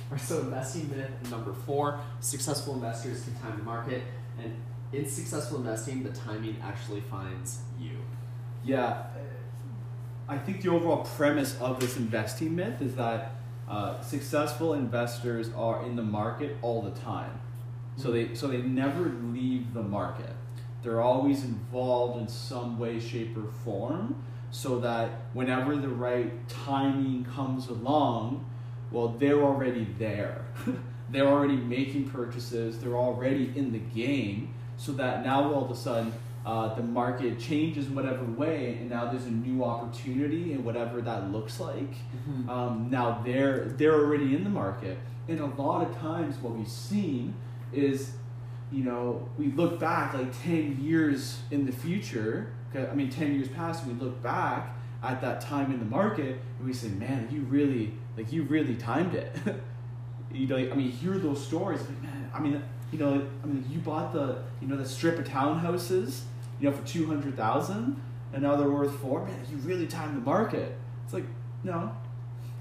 Alright, 0.10 0.22
so 0.22 0.40
investing 0.40 0.90
myth 0.90 1.12
number 1.30 1.54
four 1.54 2.00
successful 2.22 2.76
investors 2.76 3.24
can 3.24 3.34
time 3.36 3.58
the 3.58 3.64
market 3.64 4.04
and 4.42 4.56
in 4.94 5.06
successful 5.06 5.58
investing 5.58 6.04
the 6.04 6.12
timing 6.12 6.56
actually 6.64 7.02
finds 7.02 7.60
you 7.78 7.98
Yeah, 8.64 9.04
I 10.30 10.38
think 10.38 10.62
the 10.62 10.70
overall 10.70 11.04
premise 11.04 11.58
of 11.60 11.80
this 11.80 11.98
investing 11.98 12.56
myth 12.56 12.82
is 12.82 12.96
that 12.96 13.32
uh, 13.70 14.02
successful 14.02 14.74
investors 14.74 15.50
are 15.56 15.86
in 15.86 15.96
the 15.96 16.04
market 16.04 16.58
all 16.62 16.82
the 16.82 16.98
time. 17.02 17.40
So 17.98 18.12
they 18.12 18.36
so 18.36 18.48
they 18.48 18.62
never 18.62 19.10
leave 19.34 19.74
the 19.74 19.84
market. 19.84 20.34
They're 20.84 21.02
always 21.02 21.44
involved 21.44 22.22
in 22.22 22.28
some 22.28 22.78
way, 22.78 23.00
shape, 23.00 23.36
or 23.38 23.52
form, 23.66 24.24
so 24.52 24.80
that 24.80 25.10
whenever 25.34 25.76
the 25.76 25.90
right 25.90 26.48
timing 26.48 27.26
comes 27.26 27.68
along, 27.68 28.46
well, 28.92 29.10
they're 29.10 29.42
already 29.44 29.88
there. 30.00 30.46
they're 31.10 31.28
already 31.28 31.58
making 31.58 32.10
purchases. 32.10 32.80
They're 32.80 32.96
already 32.98 33.52
in 33.56 33.72
the 33.72 33.80
game, 33.80 34.54
so 34.78 34.92
that 34.94 35.26
now 35.26 35.54
all 35.54 35.66
of 35.66 35.72
a 35.72 35.76
sudden 35.76 36.14
uh, 36.46 36.74
the 36.76 36.84
market 36.84 37.38
changes 37.40 37.90
whatever 37.90 38.24
way, 38.24 38.78
and 38.80 38.90
now 38.90 39.12
there's 39.12 39.26
a 39.26 39.32
new 39.32 39.64
opportunity, 39.66 40.54
and 40.54 40.64
whatever 40.64 41.02
that 41.02 41.30
looks 41.32 41.60
like. 41.60 41.94
Um, 42.50 42.88
now 42.90 43.22
they're 43.26 43.66
they're 43.78 43.96
already 43.96 44.34
in 44.36 44.44
the 44.46 44.50
market, 44.50 44.98
and 45.28 45.40
a 45.42 45.46
lot 45.62 45.86
of 45.86 45.98
times 45.98 46.38
what 46.38 46.54
we've 46.54 46.68
seen 46.68 47.34
is, 47.74 48.12
you 48.72 48.84
know, 48.86 49.28
we 49.38 49.48
look 49.48 49.80
back 49.80 50.14
like 50.14 50.32
ten 50.44 50.78
years 50.82 51.40
in 51.52 51.66
the 51.66 51.72
future. 51.74 52.54
I 52.76 52.94
mean, 52.94 53.10
ten 53.10 53.34
years 53.34 53.48
past, 53.48 53.86
we 53.86 53.94
look 53.94 54.22
back 54.22 54.76
at 55.04 55.22
that 55.22 55.42
time 55.42 55.72
in 55.72 55.80
the 55.80 55.86
market, 55.86 56.40
and 56.58 56.68
we 56.68 56.74
say, 56.74 56.90
man, 56.90 57.28
you 57.32 57.42
really 57.42 57.94
like 58.18 58.32
you 58.32 58.44
really 58.44 58.76
timed 58.76 59.14
it. 59.16 59.36
you 60.32 60.48
know, 60.48 60.58
I 60.58 60.74
mean, 60.74 60.92
hear 60.92 61.18
those 61.18 61.44
stories. 61.46 61.82
Like, 61.82 62.02
man, 62.04 62.32
I 62.34 62.40
mean, 62.40 62.62
you 62.92 63.00
know, 63.00 63.28
I 63.44 63.48
mean, 63.48 63.66
you 63.70 63.80
bought 63.80 64.14
the 64.14 64.44
you 64.62 64.68
know 64.68 64.78
the 64.78 64.88
strip 64.88 65.20
of 65.20 65.26
townhouses, 65.26 66.22
you 66.60 66.70
know, 66.70 66.76
for 66.76 66.86
two 66.86 67.06
hundred 67.06 67.36
thousand, 67.36 68.02
and 68.34 68.44
now 68.44 68.56
they're 68.56 68.70
worth 68.70 68.94
four. 69.00 69.26
Man, 69.26 69.40
you 69.50 69.58
really 69.58 69.88
timed 69.88 70.18
the 70.18 70.22
market. 70.22 70.78
It's 71.06 71.14
like, 71.14 71.26
no, 71.64 71.96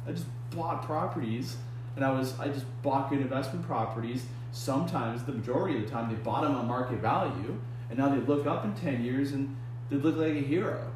I 0.06 0.12
just 0.12 0.26
bought 0.50 0.84
properties, 0.84 1.56
and 1.96 2.04
I 2.04 2.10
was 2.10 2.38
I 2.38 2.48
just 2.48 2.66
bought 2.82 3.10
good 3.10 3.20
investment 3.20 3.66
properties. 3.66 4.24
Sometimes, 4.52 5.24
the 5.24 5.32
majority 5.32 5.76
of 5.76 5.84
the 5.84 5.90
time, 5.90 6.08
they 6.08 6.16
bought 6.16 6.42
them 6.42 6.54
on 6.54 6.66
market 6.66 7.00
value, 7.00 7.58
and 7.90 7.98
now 7.98 8.08
they 8.08 8.20
look 8.20 8.46
up 8.46 8.64
in 8.64 8.74
ten 8.74 9.04
years 9.04 9.32
and 9.32 9.54
they 9.90 9.96
look 9.96 10.16
like 10.16 10.32
a 10.32 10.40
hero. 10.40 10.90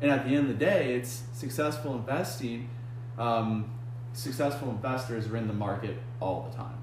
And 0.00 0.10
at 0.10 0.24
the 0.26 0.34
end 0.34 0.50
of 0.50 0.58
the 0.58 0.64
day, 0.64 0.94
it's 0.94 1.22
successful 1.32 1.94
investing. 1.94 2.68
Um, 3.18 3.70
successful 4.12 4.70
investors 4.70 5.26
are 5.28 5.36
in 5.36 5.46
the 5.46 5.54
market 5.54 5.96
all 6.20 6.48
the 6.50 6.56
time. 6.56 6.78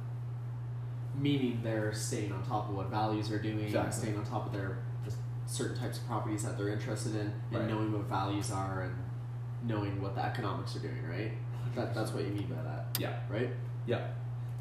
meaning 1.13 1.59
they're 1.61 1.91
staying 1.93 2.31
on 2.31 2.41
top 2.43 2.69
of 2.69 2.75
what 2.75 2.87
values 2.89 3.29
are 3.31 3.37
doing 3.39 3.59
Exactly. 3.65 3.91
staying 3.91 4.17
on 4.17 4.23
top 4.25 4.45
of 4.45 4.53
their 4.53 4.77
just 5.03 5.17
certain 5.45 5.77
types 5.77 5.97
of 5.97 6.07
properties 6.07 6.41
that 6.43 6.57
they're 6.57 6.69
interested 6.69 7.13
in 7.15 7.19
and 7.51 7.59
Right. 7.59 7.67
knowing 7.67 7.91
what 7.91 8.03
values 8.03 8.49
are 8.49 8.83
and 8.83 8.95
knowing 9.61 10.01
what 10.01 10.15
the 10.15 10.23
economics 10.25 10.73
are 10.77 10.79
doing 10.79 11.05
right 11.07 11.33
that, 11.75 11.93
that's 11.93 12.11
what 12.13 12.23
you 12.23 12.31
mean 12.31 12.47
by 12.47 12.61
that 12.63 12.97
Yeah. 12.97 13.19
right 13.29 13.49
Yeah, 13.85 14.07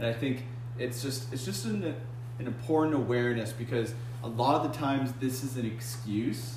and 0.01 0.09
I 0.09 0.13
think 0.13 0.45
it's 0.77 1.01
just 1.03 1.33
it's 1.33 1.45
just 1.45 1.65
an 1.67 1.85
an 2.41 2.47
important 2.47 2.97
awareness 2.97 3.53
because 3.53 3.95
a 4.25 4.29
lot 4.29 4.57
of 4.57 4.71
the 4.73 4.77
times 4.77 5.13
this 5.21 5.45
is 5.45 5.57
an 5.57 5.65
excuse. 5.67 6.57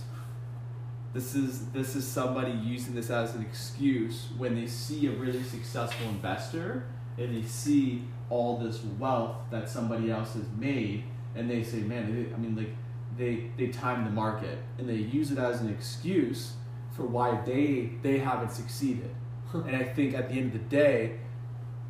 This 1.13 1.35
is 1.35 1.67
this 1.67 1.95
is 1.95 2.07
somebody 2.07 2.51
using 2.51 2.95
this 2.95 3.09
as 3.11 3.35
an 3.35 3.41
excuse 3.43 4.29
when 4.37 4.55
they 4.55 4.65
see 4.67 5.07
a 5.07 5.11
really 5.11 5.43
successful 5.43 6.07
investor 6.09 6.85
and 7.19 7.35
they 7.35 7.47
see 7.47 8.03
all 8.31 8.57
this 8.57 8.81
wealth 8.97 9.35
that 9.51 9.69
somebody 9.69 10.09
else 10.09 10.33
has 10.33 10.45
made 10.57 11.03
and 11.35 11.47
they 11.49 11.63
say, 11.63 11.81
man, 11.81 12.11
they- 12.13 12.33
I 12.33 12.37
mean 12.37 12.55
like 12.55 12.73
they 13.15 13.51
they 13.57 13.67
time 13.67 14.05
the 14.05 14.09
market 14.09 14.57
and 14.79 14.89
they 14.89 14.95
use 14.95 15.31
it 15.31 15.37
as 15.37 15.61
an 15.61 15.69
excuse 15.69 16.53
for 16.95 17.03
why 17.03 17.39
they 17.45 17.91
they 18.01 18.17
haven't 18.17 18.51
succeeded. 18.51 19.11
and 19.53 19.75
I 19.75 19.83
think 19.83 20.15
at 20.15 20.29
the 20.29 20.35
end 20.35 20.47
of 20.47 20.53
the 20.53 20.67
day, 20.75 21.19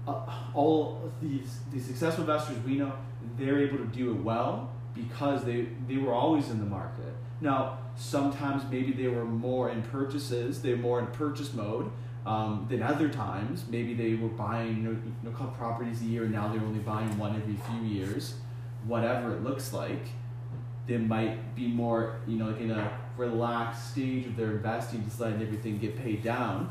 uh, 0.06 0.26
all 0.54 1.12
these 1.22 1.60
these 1.72 1.86
successful 1.86 2.26
investors 2.26 2.58
we 2.66 2.76
know 2.76 2.92
they're 3.38 3.60
able 3.60 3.78
to 3.78 3.86
do 3.86 4.12
it 4.12 4.22
well 4.22 4.70
because 4.94 5.46
they 5.46 5.70
they 5.88 5.96
were 5.96 6.14
always 6.14 6.50
in 6.50 6.60
the 6.60 6.66
market. 6.66 7.13
Now 7.44 7.78
sometimes 7.98 8.64
maybe 8.72 8.94
they 8.94 9.10
were 9.10 9.26
more 9.26 9.70
in 9.70 9.84
purchases, 9.84 10.62
they 10.62 10.72
were 10.72 10.78
more 10.80 11.00
in 11.00 11.08
purchase 11.08 11.54
mode 11.54 11.92
um, 12.26 12.66
than 12.70 12.82
other 12.82 13.10
times. 13.10 13.66
Maybe 13.70 13.94
they 13.94 14.16
were 14.16 14.30
buying 14.30 14.84
you 14.84 15.00
know, 15.22 15.32
couple 15.32 15.48
properties 15.52 16.02
a 16.02 16.06
year, 16.06 16.24
and 16.24 16.32
now 16.32 16.48
they're 16.48 16.62
only 16.62 16.80
buying 16.80 17.18
one 17.18 17.36
every 17.36 17.56
few 17.56 17.82
years. 17.82 18.36
Whatever 18.88 19.36
it 19.36 19.44
looks 19.44 19.74
like, 19.74 20.08
they 20.88 20.98
might 20.98 21.54
be 21.54 21.68
more 21.68 22.22
you 22.26 22.38
know 22.38 22.48
like 22.48 22.62
in 22.62 22.72
a 22.72 22.98
relaxed 23.18 23.92
stage 23.92 24.26
of 24.26 24.38
their 24.38 24.52
investing, 24.52 25.04
just 25.04 25.20
letting 25.20 25.42
everything 25.42 25.78
get 25.80 25.98
paid 25.98 26.24
down. 26.24 26.70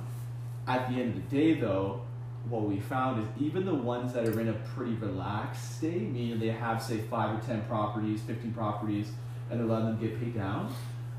At 0.67 0.88
the 0.88 1.00
end 1.00 1.17
of 1.17 1.31
the 1.31 1.37
day, 1.37 1.61
though, 1.61 2.02
what 2.49 2.62
we 2.62 2.81
found 2.81 3.23
is 3.23 3.29
even 3.38 3.67
the 3.67 3.75
ones 3.75 4.14
that 4.14 4.26
are 4.26 4.41
in 4.41 4.49
a 4.49 4.55
pretty 4.75 4.95
relaxed 4.95 5.76
state, 5.76 6.09
meaning 6.11 6.41
they 6.41 6.49
have 6.49 6.83
say 6.83 6.99
five 6.99 7.38
or 7.38 7.47
ten 7.47 7.62
properties, 7.62 8.23
fifteen 8.23 8.52
properties, 8.52 9.11
and 9.53 9.69
letting 9.69 9.87
them 9.87 10.01
get 10.01 10.19
paid 10.21 10.35
down, 10.35 10.75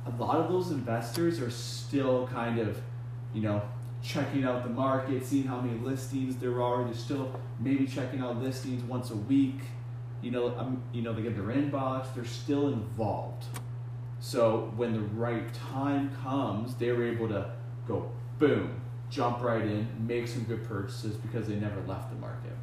a 0.05 0.21
lot 0.21 0.37
of 0.37 0.49
those 0.51 0.71
investors 0.71 1.39
are 1.39 1.49
still 1.49 2.27
kind 2.27 2.59
of, 2.59 2.79
you 3.33 3.41
know, 3.41 3.61
checking 4.01 4.43
out 4.43 4.63
the 4.63 4.69
market, 4.69 5.25
seeing 5.25 5.45
how 5.45 5.61
many 5.61 5.79
listings 5.79 6.35
there 6.37 6.61
are. 6.61 6.83
They're 6.83 6.93
still 6.93 7.39
maybe 7.59 7.87
checking 7.87 8.19
out 8.19 8.41
listings 8.41 8.83
once 8.83 9.11
a 9.11 9.15
week, 9.15 9.59
you 10.21 10.31
know, 10.31 10.57
um, 10.57 10.81
you 10.91 11.01
know, 11.01 11.13
they 11.13 11.21
get 11.21 11.35
their 11.35 11.55
inbox. 11.55 12.13
They're 12.13 12.25
still 12.25 12.69
involved. 12.69 13.45
So 14.19 14.71
when 14.75 14.93
the 14.93 15.01
right 15.01 15.53
time 15.53 16.11
comes, 16.23 16.75
they're 16.75 17.03
able 17.03 17.27
to 17.29 17.51
go 17.87 18.09
boom, 18.39 18.81
jump 19.09 19.41
right 19.41 19.61
in, 19.61 19.87
make 19.99 20.27
some 20.27 20.43
good 20.43 20.63
purchases 20.63 21.15
because 21.15 21.47
they 21.47 21.55
never 21.55 21.81
left 21.81 22.09
the 22.09 22.15
market. 22.17 22.53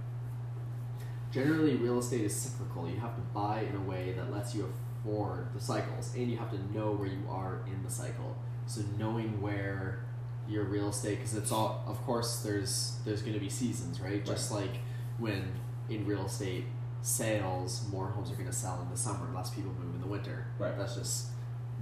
Generally, 1.33 1.77
real 1.77 1.99
estate 1.99 2.23
is 2.23 2.35
cyclical. 2.35 2.89
You 2.89 2.99
have 2.99 3.15
to 3.15 3.21
buy 3.35 3.61
in 3.61 3.77
a 3.77 3.81
way 3.81 4.13
that 4.17 4.33
lets 4.33 4.55
you 4.55 4.73
afford 5.01 5.53
the 5.55 5.61
cycles, 5.61 6.15
and 6.15 6.31
you 6.31 6.37
have 6.37 6.51
to 6.51 6.77
know 6.77 6.93
where 6.93 7.09
you 7.09 7.23
are 7.29 7.63
in 7.67 7.83
the 7.83 7.91
cycle. 7.91 8.37
So 8.67 8.83
knowing 8.99 9.41
where 9.41 10.05
your 10.49 10.65
real 10.65 10.89
estate, 10.89 11.17
because 11.17 11.35
it's 11.35 11.53
all, 11.53 11.85
of 11.87 12.01
course, 12.03 12.41
there's 12.41 12.99
there's 13.05 13.23
going 13.23 13.35
to 13.35 13.41
be 13.41 13.51
seasons, 13.51 14.01
right? 14.01 14.25
Just 14.25 14.51
like 14.51 14.79
when 15.19 15.53
in 15.89 16.07
real 16.07 16.27
estate 16.27 16.65
sales, 17.03 17.87
more 17.91 18.09
homes 18.09 18.31
are 18.31 18.35
going 18.35 18.47
to 18.47 18.53
sell 18.53 18.81
in 18.83 18.91
the 18.91 18.97
summer, 18.97 19.31
less 19.35 19.51
people 19.51 19.73
move 19.73 19.95
in 19.95 20.01
the 20.01 20.07
winter. 20.07 20.47
Right. 20.59 20.77
That's 20.77 20.97
just 20.97 21.29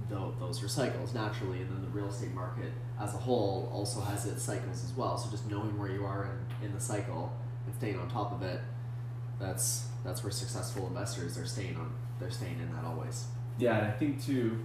tho- 0.09 0.33
those 0.39 0.63
are 0.63 0.67
cycles 0.67 1.13
naturally, 1.13 1.61
and 1.61 1.69
then 1.69 1.81
the 1.81 1.89
real 1.89 2.07
estate 2.09 2.33
market 2.33 2.71
as 2.99 3.13
a 3.13 3.17
whole 3.17 3.69
also 3.73 4.01
has 4.01 4.25
its 4.25 4.43
cycles 4.43 4.83
as 4.83 4.93
well. 4.93 5.17
So 5.17 5.29
just 5.29 5.49
knowing 5.49 5.77
where 5.77 5.91
you 5.91 6.05
are 6.05 6.29
in, 6.61 6.67
in 6.67 6.73
the 6.73 6.81
cycle 6.81 7.33
and 7.65 7.75
staying 7.75 7.99
on 7.99 8.09
top 8.09 8.31
of 8.31 8.43
it, 8.43 8.61
that's 9.39 9.87
that's 10.03 10.23
where 10.23 10.31
successful 10.31 10.87
investors 10.87 11.37
are 11.37 11.45
staying 11.45 11.75
on. 11.77 11.93
They're 12.19 12.31
staying 12.31 12.59
in 12.59 12.71
that 12.73 12.85
always. 12.85 13.25
Yeah, 13.57 13.77
and 13.77 13.87
I 13.87 13.91
think 13.91 14.23
too, 14.23 14.59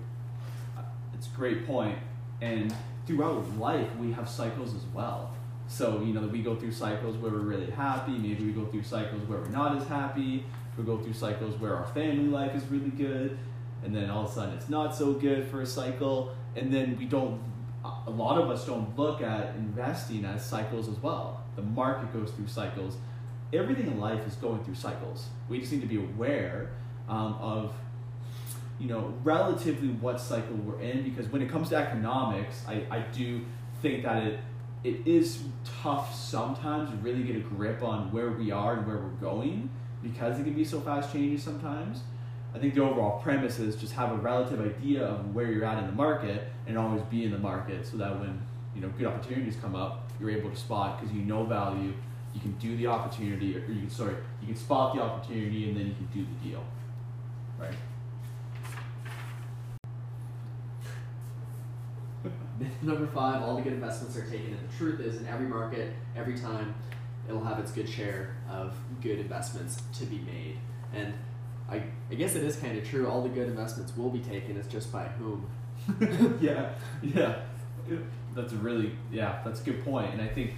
uh, 0.76 0.82
it's 1.14 1.26
a 1.26 1.30
great 1.30 1.66
point. 1.66 1.98
And 2.40 2.74
throughout 3.06 3.58
life, 3.58 3.88
we 3.96 4.12
have 4.12 4.28
cycles 4.28 4.74
as 4.74 4.84
well. 4.92 5.34
So 5.66 6.02
you 6.02 6.12
know, 6.12 6.26
we 6.26 6.42
go 6.42 6.54
through 6.56 6.72
cycles 6.72 7.16
where 7.16 7.32
we're 7.32 7.38
really 7.38 7.70
happy. 7.70 8.12
Maybe 8.12 8.44
we 8.44 8.52
go 8.52 8.66
through 8.66 8.82
cycles 8.82 9.22
where 9.28 9.40
we're 9.40 9.48
not 9.48 9.76
as 9.76 9.86
happy. 9.88 10.44
We 10.76 10.84
go 10.84 10.98
through 10.98 11.14
cycles 11.14 11.54
where 11.60 11.76
our 11.76 11.86
family 11.86 12.28
life 12.28 12.54
is 12.54 12.64
really 12.66 12.90
good, 12.90 13.38
and 13.84 13.94
then 13.94 14.10
all 14.10 14.24
of 14.24 14.30
a 14.30 14.34
sudden 14.34 14.54
it's 14.54 14.68
not 14.68 14.94
so 14.94 15.12
good 15.12 15.48
for 15.48 15.62
a 15.62 15.66
cycle. 15.66 16.34
And 16.56 16.72
then 16.72 16.96
we 16.98 17.04
don't. 17.04 17.40
A 18.06 18.10
lot 18.10 18.40
of 18.40 18.48
us 18.48 18.64
don't 18.66 18.96
look 18.98 19.20
at 19.20 19.54
investing 19.56 20.24
as 20.24 20.44
cycles 20.44 20.88
as 20.88 20.96
well. 20.96 21.42
The 21.54 21.62
market 21.62 22.12
goes 22.14 22.30
through 22.30 22.46
cycles. 22.46 22.96
Everything 23.52 23.86
in 23.86 24.00
life 24.00 24.26
is 24.26 24.34
going 24.36 24.62
through 24.64 24.74
cycles. 24.74 25.28
We 25.48 25.60
just 25.60 25.72
need 25.72 25.82
to 25.82 25.86
be 25.86 25.98
aware 25.98 26.70
um, 27.08 27.34
of 27.34 27.74
you 28.78 28.88
know, 28.88 29.14
relatively 29.22 29.88
what 29.88 30.20
cycle 30.20 30.56
we're 30.56 30.80
in 30.80 31.02
because 31.02 31.28
when 31.28 31.40
it 31.42 31.48
comes 31.48 31.68
to 31.68 31.76
economics, 31.76 32.64
I, 32.66 32.82
I 32.90 32.98
do 33.12 33.44
think 33.80 34.02
that 34.02 34.22
it 34.24 34.40
it 34.84 35.06
is 35.06 35.42
tough 35.82 36.14
sometimes 36.14 36.90
to 36.90 36.96
really 36.96 37.22
get 37.22 37.36
a 37.36 37.40
grip 37.40 37.82
on 37.82 38.12
where 38.12 38.32
we 38.32 38.50
are 38.50 38.74
and 38.74 38.86
where 38.86 38.98
we're 38.98 39.08
going 39.20 39.70
because 40.02 40.38
it 40.38 40.44
can 40.44 40.52
be 40.52 40.64
so 40.64 40.78
fast 40.80 41.10
changing 41.10 41.38
sometimes. 41.38 42.02
I 42.54 42.58
think 42.58 42.74
the 42.74 42.82
overall 42.82 43.18
premise 43.20 43.58
is 43.58 43.76
just 43.76 43.94
have 43.94 44.12
a 44.12 44.16
relative 44.16 44.60
idea 44.60 45.06
of 45.06 45.34
where 45.34 45.50
you're 45.50 45.64
at 45.64 45.78
in 45.78 45.86
the 45.86 45.92
market 45.92 46.52
and 46.66 46.76
always 46.76 47.00
be 47.04 47.24
in 47.24 47.30
the 47.30 47.38
market 47.38 47.86
so 47.86 47.96
that 47.96 48.20
when 48.20 48.40
you 48.74 48.82
know 48.82 48.88
good 48.98 49.06
opportunities 49.06 49.56
come 49.60 49.74
up, 49.74 50.10
you're 50.20 50.30
able 50.30 50.50
to 50.50 50.56
spot 50.56 51.00
because 51.00 51.14
you 51.16 51.22
know 51.22 51.44
value, 51.44 51.94
you 52.34 52.40
can 52.40 52.52
do 52.52 52.76
the 52.76 52.86
opportunity 52.86 53.56
or 53.56 53.60
you 53.60 53.80
can 53.80 53.90
sorry, 53.90 54.16
you 54.40 54.48
can 54.48 54.56
spot 54.56 54.94
the 54.94 55.00
opportunity 55.00 55.68
and 55.68 55.76
then 55.76 55.86
you 55.86 55.94
can 55.94 56.06
do 56.12 56.26
the 56.26 56.48
deal. 56.48 56.64
Right? 57.58 57.74
Myth 62.58 62.82
number 62.82 63.06
five: 63.06 63.42
all 63.42 63.56
the 63.56 63.62
good 63.62 63.74
investments 63.74 64.16
are 64.16 64.28
taken. 64.28 64.54
And 64.54 64.68
the 64.68 64.76
truth 64.76 65.00
is, 65.00 65.20
in 65.20 65.26
every 65.26 65.46
market, 65.46 65.92
every 66.16 66.36
time, 66.36 66.74
it'll 67.28 67.44
have 67.44 67.60
its 67.60 67.70
good 67.70 67.88
share 67.88 68.36
of 68.50 68.76
good 69.00 69.20
investments 69.20 69.80
to 69.98 70.04
be 70.06 70.18
made. 70.18 70.58
And 70.92 71.14
I, 71.70 71.82
I 72.10 72.14
guess 72.14 72.34
it 72.34 72.42
is 72.42 72.56
kind 72.56 72.76
of 72.76 72.86
true. 72.86 73.08
All 73.08 73.22
the 73.22 73.28
good 73.28 73.48
investments 73.48 73.96
will 73.96 74.10
be 74.10 74.20
taken. 74.20 74.56
It's 74.56 74.68
just 74.68 74.92
by 74.92 75.04
whom. 75.04 75.46
yeah, 76.40 76.70
yeah. 77.02 77.36
That's 78.34 78.52
a 78.52 78.56
really 78.56 78.92
yeah. 79.12 79.40
That's 79.44 79.60
a 79.60 79.64
good 79.64 79.84
point, 79.84 80.12
and 80.12 80.20
I 80.20 80.26
think 80.26 80.54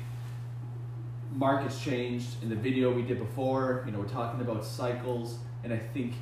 markets 1.33 1.81
changed 1.81 2.43
in 2.43 2.49
the 2.49 2.57
video 2.57 2.93
we 2.93 3.03
did 3.03 3.19
before. 3.19 3.83
You 3.87 3.93
know, 3.93 3.99
we're 3.99 4.09
talking 4.09 4.41
about 4.41 4.65
cycles, 4.65 5.39
and 5.65 5.73
I 5.73 5.79
think 5.79 6.15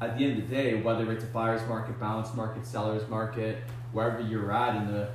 at 0.00 0.16
the 0.16 0.24
end 0.24 0.42
of 0.42 0.48
the 0.48 0.54
day, 0.54 0.80
whether 0.80 1.10
it's 1.12 1.24
a 1.24 1.28
buyer's 1.28 1.66
market, 1.68 1.98
balance 1.98 2.34
market, 2.34 2.66
seller's 2.66 3.08
market, 3.08 3.58
wherever 3.92 4.20
you're 4.20 4.52
at 4.52 4.76
in 4.76 4.88
the 4.88 5.10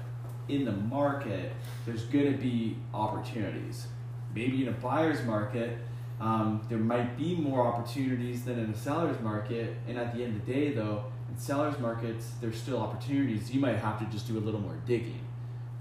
in 0.49 0.65
the 0.65 0.71
market, 0.71 1.53
there's 1.85 2.03
going 2.05 2.31
to 2.31 2.37
be 2.37 2.77
opportunities. 2.93 3.87
Maybe 4.35 4.63
in 4.63 4.67
a 4.67 4.73
buyer's 4.73 5.23
market, 5.23 5.77
um, 6.19 6.65
there 6.67 6.79
might 6.79 7.17
be 7.17 7.35
more 7.35 7.65
opportunities 7.65 8.43
than 8.43 8.59
in 8.59 8.69
a 8.71 8.77
seller's 8.77 9.19
market. 9.21 9.77
And 9.87 9.97
at 9.97 10.13
the 10.13 10.23
end 10.23 10.35
of 10.35 10.45
the 10.45 10.53
day, 10.53 10.73
though, 10.73 11.05
in 11.29 11.37
sellers 11.37 11.79
markets, 11.79 12.31
there's 12.41 12.59
still 12.59 12.77
opportunities. 12.77 13.51
You 13.51 13.61
might 13.61 13.77
have 13.77 13.99
to 13.99 14.05
just 14.05 14.27
do 14.27 14.37
a 14.37 14.41
little 14.41 14.59
more 14.59 14.77
digging. 14.85 15.21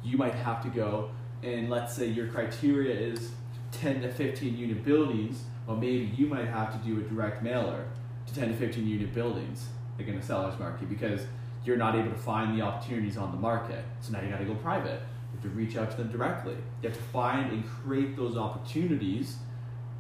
You 0.05 0.17
might 0.17 0.35
have 0.35 0.63
to 0.63 0.69
go 0.69 1.11
and 1.43 1.69
let's 1.69 1.95
say 1.95 2.07
your 2.07 2.29
criteria 2.29 2.95
is 2.95 3.33
10 3.73 4.03
to 4.03 4.13
15 4.13 4.57
unit 4.57 4.85
buildings. 4.85 5.43
Well, 5.67 5.77
maybe 5.77 6.13
you 6.17 6.27
might 6.27 6.47
have 6.47 6.73
to 6.73 6.89
do 6.89 7.01
a 7.01 7.03
direct 7.03 7.43
mailer 7.43 7.87
to 8.27 8.35
10 8.35 8.49
to 8.49 8.55
15 8.55 8.87
unit 8.87 9.13
buildings, 9.15 9.67
like 9.99 10.09
in 10.09 10.17
a 10.17 10.23
seller's 10.23 10.59
market, 10.59 10.89
because 10.89 11.23
you're 11.65 11.77
not 11.77 11.95
able 11.95 12.11
to 12.11 12.19
find 12.19 12.59
the 12.59 12.63
opportunities 12.63 13.17
on 13.17 13.31
the 13.31 13.39
market. 13.39 13.85
So 14.01 14.13
now 14.13 14.21
you 14.21 14.29
got 14.29 14.39
to 14.39 14.45
go 14.45 14.55
private. 14.57 15.01
You 15.01 15.41
have 15.41 15.43
to 15.43 15.49
reach 15.51 15.77
out 15.77 15.91
to 15.93 15.97
them 15.97 16.11
directly. 16.11 16.57
You 16.83 16.89
have 16.89 16.97
to 16.97 17.05
find 17.05 17.53
and 17.53 17.65
create 17.67 18.17
those 18.17 18.37
opportunities, 18.37 19.37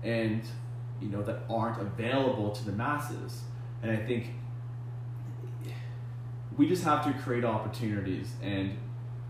and 0.02 0.42
you 1.00 1.08
know 1.08 1.22
that 1.22 1.42
aren't 1.48 1.80
available 1.80 2.50
to 2.50 2.64
the 2.64 2.72
masses. 2.72 3.42
And 3.82 3.90
I 3.90 3.96
think 3.96 4.34
we 6.56 6.68
just 6.68 6.84
have 6.84 7.04
to 7.04 7.12
create 7.22 7.44
opportunities 7.44 8.32
and 8.42 8.76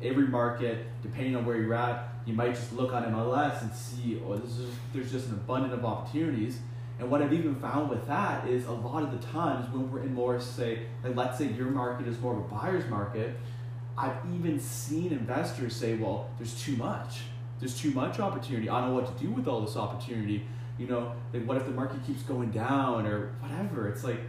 every 0.02 0.26
market 0.26 0.86
depending 1.02 1.36
on 1.36 1.44
where 1.44 1.56
you're 1.56 1.74
at 1.74 2.08
you 2.24 2.34
might 2.34 2.54
just 2.54 2.72
look 2.72 2.92
on 2.92 3.04
mls 3.04 3.62
and 3.62 3.72
see 3.72 4.20
oh 4.26 4.36
this 4.36 4.58
is 4.58 4.70
there's 4.92 5.10
just 5.10 5.28
an 5.28 5.34
abundance 5.34 5.72
of 5.72 5.84
opportunities. 5.84 6.58
And 6.98 7.10
what 7.10 7.20
i've 7.22 7.32
even 7.32 7.56
found 7.56 7.90
with 7.90 8.06
that 8.06 8.46
is 8.46 8.66
a 8.66 8.72
lot 8.72 9.02
of 9.02 9.10
the 9.10 9.26
times 9.26 9.72
when 9.72 9.90
we're 9.90 10.02
in 10.02 10.14
more 10.14 10.40
say 10.40 10.86
like 11.02 11.16
let's 11.16 11.38
say 11.38 11.46
your 11.48 11.66
market 11.66 12.06
is 12.06 12.20
more 12.20 12.32
of 12.34 12.38
a 12.38 12.42
buyer's 12.42 12.88
market 12.88 13.36
i've 13.98 14.16
even 14.34 14.60
seen 14.60 15.10
investors 15.12 15.74
say 15.74 15.96
well 15.96 16.30
there's 16.38 16.60
too 16.62 16.76
much. 16.76 17.22
There's 17.58 17.78
too 17.78 17.92
much 17.92 18.18
opportunity. 18.18 18.68
I 18.68 18.80
don't 18.80 18.88
know 18.88 18.94
what 18.96 19.16
to 19.16 19.24
do 19.24 19.30
with 19.30 19.46
all 19.46 19.60
this 19.60 19.76
opportunity. 19.76 20.44
You 20.78 20.86
know 20.86 21.12
like 21.32 21.44
what 21.44 21.56
if 21.56 21.64
the 21.64 21.72
market 21.72 22.04
keeps 22.06 22.22
going 22.22 22.50
down 22.50 23.06
or 23.06 23.34
whatever? 23.40 23.88
It's 23.88 24.04
like 24.04 24.20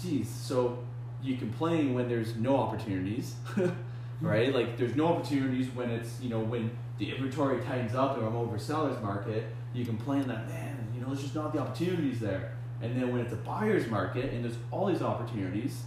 geez 0.00 0.28
so 0.28 0.78
you 1.22 1.36
complain 1.36 1.94
when 1.94 2.08
there's 2.08 2.36
no 2.36 2.56
opportunities, 2.56 3.34
right? 4.20 4.54
Like 4.54 4.76
there's 4.76 4.96
no 4.96 5.08
opportunities 5.08 5.68
when 5.74 5.90
it's 5.90 6.20
you 6.20 6.28
know 6.28 6.40
when 6.40 6.70
the 6.98 7.12
inventory 7.12 7.62
tightens 7.64 7.94
up 7.94 8.18
or 8.18 8.26
I'm 8.26 8.36
over 8.36 8.58
seller's 8.58 9.00
market. 9.02 9.46
You 9.74 9.84
complain 9.84 10.26
that 10.28 10.48
man, 10.48 10.88
you 10.94 11.00
know, 11.00 11.08
there's 11.08 11.22
just 11.22 11.34
not 11.34 11.52
the 11.52 11.58
opportunities 11.58 12.20
there. 12.20 12.54
And 12.80 13.00
then 13.00 13.12
when 13.12 13.20
it's 13.20 13.32
a 13.32 13.36
buyer's 13.36 13.88
market 13.88 14.32
and 14.32 14.44
there's 14.44 14.56
all 14.70 14.86
these 14.86 15.02
opportunities, 15.02 15.82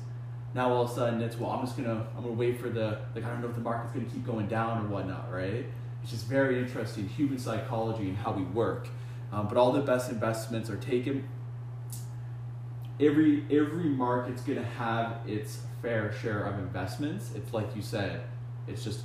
now 0.54 0.72
all 0.72 0.84
of 0.84 0.92
a 0.92 0.94
sudden 0.94 1.22
it's 1.22 1.38
well 1.38 1.52
I'm 1.52 1.66
just 1.66 1.78
gonna 1.78 2.08
I'm 2.16 2.24
gonna 2.24 2.34
wait 2.34 2.60
for 2.60 2.70
the 2.70 3.00
like 3.16 3.24
I 3.24 3.30
don't 3.30 3.42
know 3.42 3.48
if 3.48 3.56
the 3.56 3.62
market's 3.62 3.94
gonna 3.94 4.10
keep 4.10 4.26
going 4.26 4.48
down 4.48 4.86
or 4.86 4.90
whatnot, 4.90 5.32
right? 5.32 5.66
It's 6.02 6.12
just 6.12 6.28
very 6.28 6.60
interesting 6.60 7.08
human 7.10 7.40
psychology 7.40 8.08
and 8.08 8.18
how 8.18 8.32
we 8.32 8.44
work. 8.44 8.88
Um, 9.32 9.48
but 9.48 9.58
all 9.58 9.72
the 9.72 9.82
best 9.82 10.10
investments 10.10 10.70
are 10.70 10.78
taken 10.78 11.28
every 13.00 13.46
every 13.52 13.86
market's 13.86 14.42
gonna 14.42 14.64
have 14.64 15.20
its 15.28 15.60
fair 15.82 16.12
share 16.14 16.44
of 16.44 16.60
investments. 16.60 17.32
It's 17.36 17.54
like 17.54 17.76
you 17.76 17.82
said, 17.82 18.22
it's 18.68 18.84
just 18.84 19.02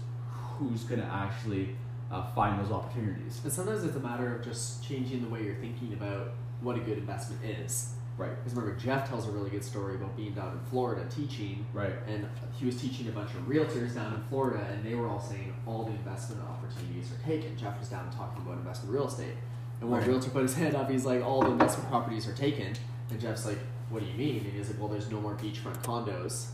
who's 0.58 0.84
gonna 0.84 1.08
actually 1.12 1.76
uh, 2.10 2.22
find 2.32 2.60
those 2.62 2.70
opportunities. 2.72 3.40
And 3.44 3.52
sometimes 3.52 3.84
it's 3.84 3.96
a 3.96 4.00
matter 4.00 4.34
of 4.36 4.44
just 4.44 4.84
changing 4.86 5.22
the 5.22 5.28
way 5.28 5.42
you're 5.44 5.54
thinking 5.56 5.92
about 5.94 6.32
what 6.60 6.76
a 6.76 6.80
good 6.80 6.98
investment 6.98 7.42
is. 7.44 7.90
Right. 8.16 8.30
Because 8.36 8.56
remember, 8.56 8.78
Jeff 8.80 9.08
tells 9.08 9.26
a 9.26 9.30
really 9.32 9.50
good 9.50 9.64
story 9.64 9.96
about 9.96 10.16
being 10.16 10.34
down 10.34 10.52
in 10.52 10.60
Florida 10.70 11.04
teaching, 11.10 11.66
Right. 11.72 11.94
and 12.06 12.28
he 12.52 12.64
was 12.64 12.80
teaching 12.80 13.08
a 13.08 13.10
bunch 13.10 13.30
of 13.34 13.40
realtors 13.48 13.94
down 13.96 14.14
in 14.14 14.22
Florida, 14.28 14.64
and 14.70 14.84
they 14.84 14.94
were 14.94 15.08
all 15.08 15.20
saying 15.20 15.52
all 15.66 15.84
the 15.84 15.90
investment 15.90 16.40
opportunities 16.48 17.10
are 17.10 17.26
taken. 17.26 17.56
Jeff 17.56 17.76
was 17.80 17.88
down 17.88 18.08
talking 18.12 18.42
about 18.42 18.58
investment 18.58 18.94
real 18.94 19.08
estate, 19.08 19.34
and 19.80 19.90
when 19.90 19.98
Right. 19.98 20.08
realtor 20.08 20.30
put 20.30 20.42
his 20.42 20.54
hand 20.54 20.76
up, 20.76 20.88
he's 20.88 21.04
like, 21.04 21.24
all 21.24 21.40
the 21.42 21.50
investment 21.50 21.90
properties 21.90 22.28
are 22.28 22.34
taken, 22.34 22.74
and 23.10 23.20
Jeff's 23.20 23.46
like, 23.46 23.58
what 23.90 24.02
do 24.02 24.06
you 24.08 24.14
mean? 24.14 24.44
And 24.44 24.52
he's 24.52 24.68
like, 24.70 24.78
well, 24.78 24.88
there's 24.88 25.10
no 25.10 25.20
more 25.20 25.34
beachfront 25.34 25.82
condos 25.82 26.46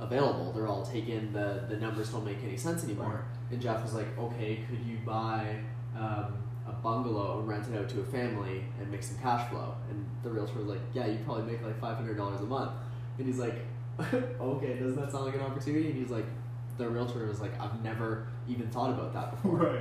available. 0.00 0.52
They're 0.52 0.66
all 0.66 0.84
taken. 0.84 1.32
The 1.32 1.64
the 1.68 1.76
numbers 1.76 2.10
don't 2.10 2.24
make 2.24 2.42
any 2.42 2.56
sense 2.56 2.84
anymore. 2.84 3.24
And 3.50 3.60
Jeff 3.60 3.82
was 3.82 3.94
like, 3.94 4.18
okay, 4.18 4.64
could 4.68 4.84
you 4.84 4.98
buy 5.04 5.56
um, 5.96 6.42
a 6.66 6.72
bungalow 6.82 7.40
and 7.40 7.48
rent 7.48 7.66
it 7.72 7.78
out 7.78 7.88
to 7.90 8.00
a 8.00 8.04
family 8.04 8.64
and 8.80 8.90
make 8.90 9.02
some 9.02 9.18
cash 9.18 9.48
flow? 9.50 9.74
And 9.90 10.04
the 10.22 10.30
realtor 10.30 10.58
was 10.58 10.66
like, 10.66 10.80
yeah, 10.92 11.06
you 11.06 11.18
probably 11.24 11.50
make 11.52 11.62
like 11.62 11.80
five 11.80 11.96
hundred 11.96 12.16
dollars 12.16 12.40
a 12.40 12.44
month. 12.44 12.72
And 13.18 13.26
he's 13.26 13.38
like, 13.38 13.54
okay, 14.00 14.74
doesn't 14.74 14.96
that 14.96 15.12
sound 15.12 15.26
like 15.26 15.34
an 15.34 15.42
opportunity? 15.42 15.90
And 15.90 15.98
he's 15.98 16.10
like, 16.10 16.26
the 16.78 16.88
realtor 16.88 17.26
was 17.26 17.40
like, 17.40 17.58
I've 17.60 17.82
never 17.82 18.26
even 18.48 18.68
thought 18.70 18.90
about 18.90 19.12
that 19.14 19.30
before. 19.30 19.58
Right. 19.74 19.80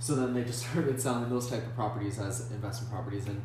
So 0.00 0.16
then 0.16 0.34
they 0.34 0.42
just 0.44 0.66
started 0.70 1.00
selling 1.00 1.30
those 1.30 1.48
type 1.48 1.64
of 1.64 1.74
properties 1.74 2.18
as 2.18 2.50
investment 2.50 2.92
properties, 2.92 3.26
and 3.26 3.40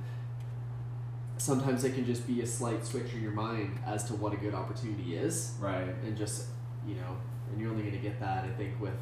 sometimes 1.39 1.84
it 1.84 1.95
can 1.95 2.06
just 2.06 2.28
be 2.28 2.41
a 2.41 2.45
slight 2.45 2.86
switch 2.86 3.13
in 3.13 3.23
your 3.23 3.32
mind 3.32 3.80
as 3.86 4.04
to 4.06 4.13
what 4.13 4.34
a 4.34 4.38
good 4.38 4.54
opportunity 4.54 5.15
is, 5.15 5.54
Right. 5.60 5.88
and 6.04 6.15
just 6.15 6.47
you 6.88 6.95
know, 6.95 7.17
and 7.52 7.60
you're 7.60 7.71
only 7.71 7.84
going 7.84 7.95
to 7.95 8.02
get 8.02 8.19
that 8.19 8.45
I 8.45 8.49
think 8.49 8.80
with 8.80 8.93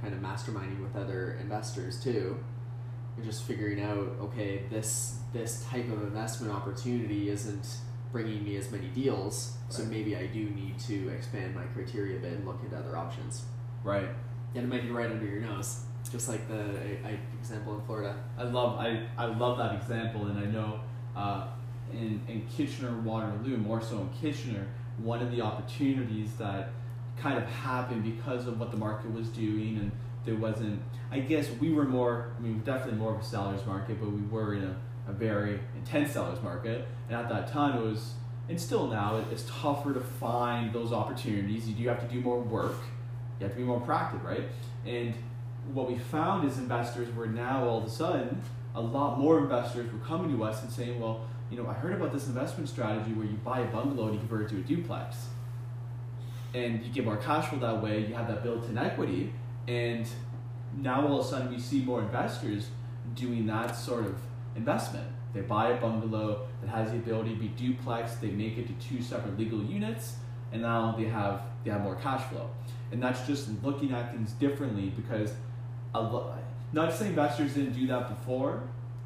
kind 0.00 0.12
of 0.12 0.20
masterminding 0.20 0.82
with 0.82 0.96
other 0.96 1.38
investors 1.40 2.02
too. 2.02 2.38
And 3.16 3.24
just 3.24 3.44
figuring 3.44 3.80
out, 3.80 4.08
okay, 4.20 4.62
this 4.70 5.18
this 5.32 5.64
type 5.64 5.86
of 5.90 6.02
investment 6.02 6.52
opportunity 6.52 7.28
isn't 7.30 7.66
bringing 8.10 8.42
me 8.44 8.56
as 8.56 8.70
many 8.70 8.88
deals, 8.88 9.56
so 9.70 9.82
maybe 9.84 10.16
I 10.16 10.26
do 10.26 10.44
need 10.50 10.78
to 10.80 11.08
expand 11.10 11.54
my 11.54 11.64
criteria 11.74 12.16
a 12.18 12.20
bit 12.20 12.32
and 12.34 12.46
look 12.46 12.60
into 12.62 12.76
other 12.76 12.96
options. 12.96 13.44
Right. 13.84 14.08
And 14.54 14.64
it 14.64 14.66
might 14.66 14.82
be 14.82 14.90
right 14.90 15.10
under 15.10 15.24
your 15.26 15.40
nose, 15.40 15.80
just 16.10 16.28
like 16.28 16.46
the 16.48 16.60
I, 17.04 17.08
I, 17.08 17.18
example 17.38 17.74
in 17.74 17.82
Florida. 17.86 18.14
I 18.38 18.42
love 18.44 18.78
I, 18.78 19.06
I 19.16 19.26
love 19.26 19.58
that 19.58 19.74
example, 19.74 20.26
and 20.26 20.38
I 20.38 20.44
know 20.44 20.80
uh, 21.16 21.46
in 21.92 22.20
in 22.28 22.46
Kitchener 22.56 22.98
Waterloo, 23.00 23.56
more 23.56 23.80
so 23.80 23.98
in 23.98 24.10
Kitchener, 24.20 24.66
one 24.98 25.22
of 25.22 25.30
the 25.30 25.40
opportunities 25.40 26.32
that 26.38 26.70
kind 27.16 27.38
of 27.38 27.44
happened 27.44 28.02
because 28.04 28.46
of 28.46 28.58
what 28.58 28.70
the 28.70 28.76
market 28.76 29.12
was 29.12 29.28
doing, 29.28 29.78
and 29.78 29.92
there 30.24 30.36
wasn't. 30.36 30.80
I 31.10 31.20
guess 31.20 31.50
we 31.60 31.72
were 31.72 31.84
more. 31.84 32.32
I 32.38 32.40
mean, 32.40 32.60
definitely 32.64 32.98
more 32.98 33.14
of 33.14 33.20
a 33.20 33.24
seller's 33.24 33.64
market, 33.66 34.00
but 34.00 34.10
we 34.10 34.22
were 34.22 34.54
in 34.54 34.64
a, 34.64 34.76
a 35.08 35.12
very 35.12 35.60
intense 35.76 36.12
seller's 36.12 36.42
market, 36.42 36.86
and 37.08 37.16
at 37.16 37.28
that 37.28 37.52
time 37.52 37.78
it 37.78 37.82
was. 37.82 38.14
And 38.48 38.60
still 38.60 38.88
now, 38.88 39.24
it's 39.30 39.44
tougher 39.48 39.94
to 39.94 40.00
find 40.00 40.72
those 40.72 40.92
opportunities. 40.92 41.68
You 41.68 41.74
do 41.74 41.88
have 41.88 42.00
to 42.00 42.12
do 42.12 42.20
more 42.20 42.40
work. 42.40 42.74
You 43.38 43.46
have 43.46 43.52
to 43.52 43.56
be 43.56 43.64
more 43.64 43.80
proactive, 43.80 44.22
right? 44.24 44.42
And 44.84 45.14
what 45.72 45.88
we 45.88 45.96
found 45.96 46.48
is 46.50 46.58
investors 46.58 47.14
were 47.14 47.28
now 47.28 47.64
all 47.64 47.78
of 47.78 47.84
a 47.84 47.90
sudden 47.90 48.42
a 48.74 48.80
lot 48.80 49.18
more 49.18 49.38
investors 49.38 49.92
were 49.92 49.98
coming 50.00 50.36
to 50.36 50.44
us 50.44 50.62
and 50.62 50.72
saying, 50.72 51.00
well, 51.00 51.26
you 51.50 51.56
know, 51.58 51.68
I 51.68 51.74
heard 51.74 51.92
about 51.92 52.12
this 52.12 52.26
investment 52.26 52.68
strategy 52.68 53.12
where 53.12 53.26
you 53.26 53.36
buy 53.44 53.60
a 53.60 53.66
bungalow 53.66 54.06
and 54.06 54.14
you 54.14 54.20
convert 54.20 54.46
it 54.46 54.48
to 54.54 54.56
a 54.56 54.62
duplex. 54.62 55.26
And 56.54 56.82
you 56.82 56.92
get 56.92 57.04
more 57.04 57.16
cash 57.16 57.48
flow 57.48 57.58
that 57.58 57.82
way, 57.82 58.06
you 58.06 58.14
have 58.14 58.28
that 58.28 58.42
built 58.42 58.68
in 58.68 58.78
equity, 58.78 59.32
and 59.68 60.06
now 60.76 61.06
all 61.06 61.20
of 61.20 61.26
a 61.26 61.28
sudden 61.28 61.50
we 61.50 61.58
see 61.58 61.82
more 61.82 62.00
investors 62.00 62.68
doing 63.14 63.46
that 63.46 63.76
sort 63.76 64.04
of 64.04 64.16
investment. 64.56 65.06
They 65.34 65.40
buy 65.40 65.70
a 65.70 65.80
bungalow 65.80 66.46
that 66.60 66.68
has 66.68 66.90
the 66.90 66.98
ability 66.98 67.34
to 67.34 67.40
be 67.40 67.48
duplex, 67.48 68.16
they 68.16 68.30
make 68.30 68.58
it 68.58 68.66
to 68.66 68.88
two 68.88 69.02
separate 69.02 69.38
legal 69.38 69.62
units, 69.62 70.16
and 70.52 70.62
now 70.62 70.94
they 70.96 71.04
have 71.04 71.42
they 71.64 71.70
have 71.70 71.82
more 71.82 71.96
cash 71.96 72.22
flow. 72.30 72.50
And 72.90 73.02
that's 73.02 73.26
just 73.26 73.48
looking 73.62 73.92
at 73.92 74.12
things 74.12 74.32
differently 74.32 74.92
because 74.94 75.32
a 75.94 76.00
lo- 76.00 76.34
not 76.72 76.90
to 76.90 76.96
say 76.96 77.06
investors 77.06 77.54
didn't 77.54 77.74
do 77.74 77.86
that 77.88 78.08
before, 78.08 78.62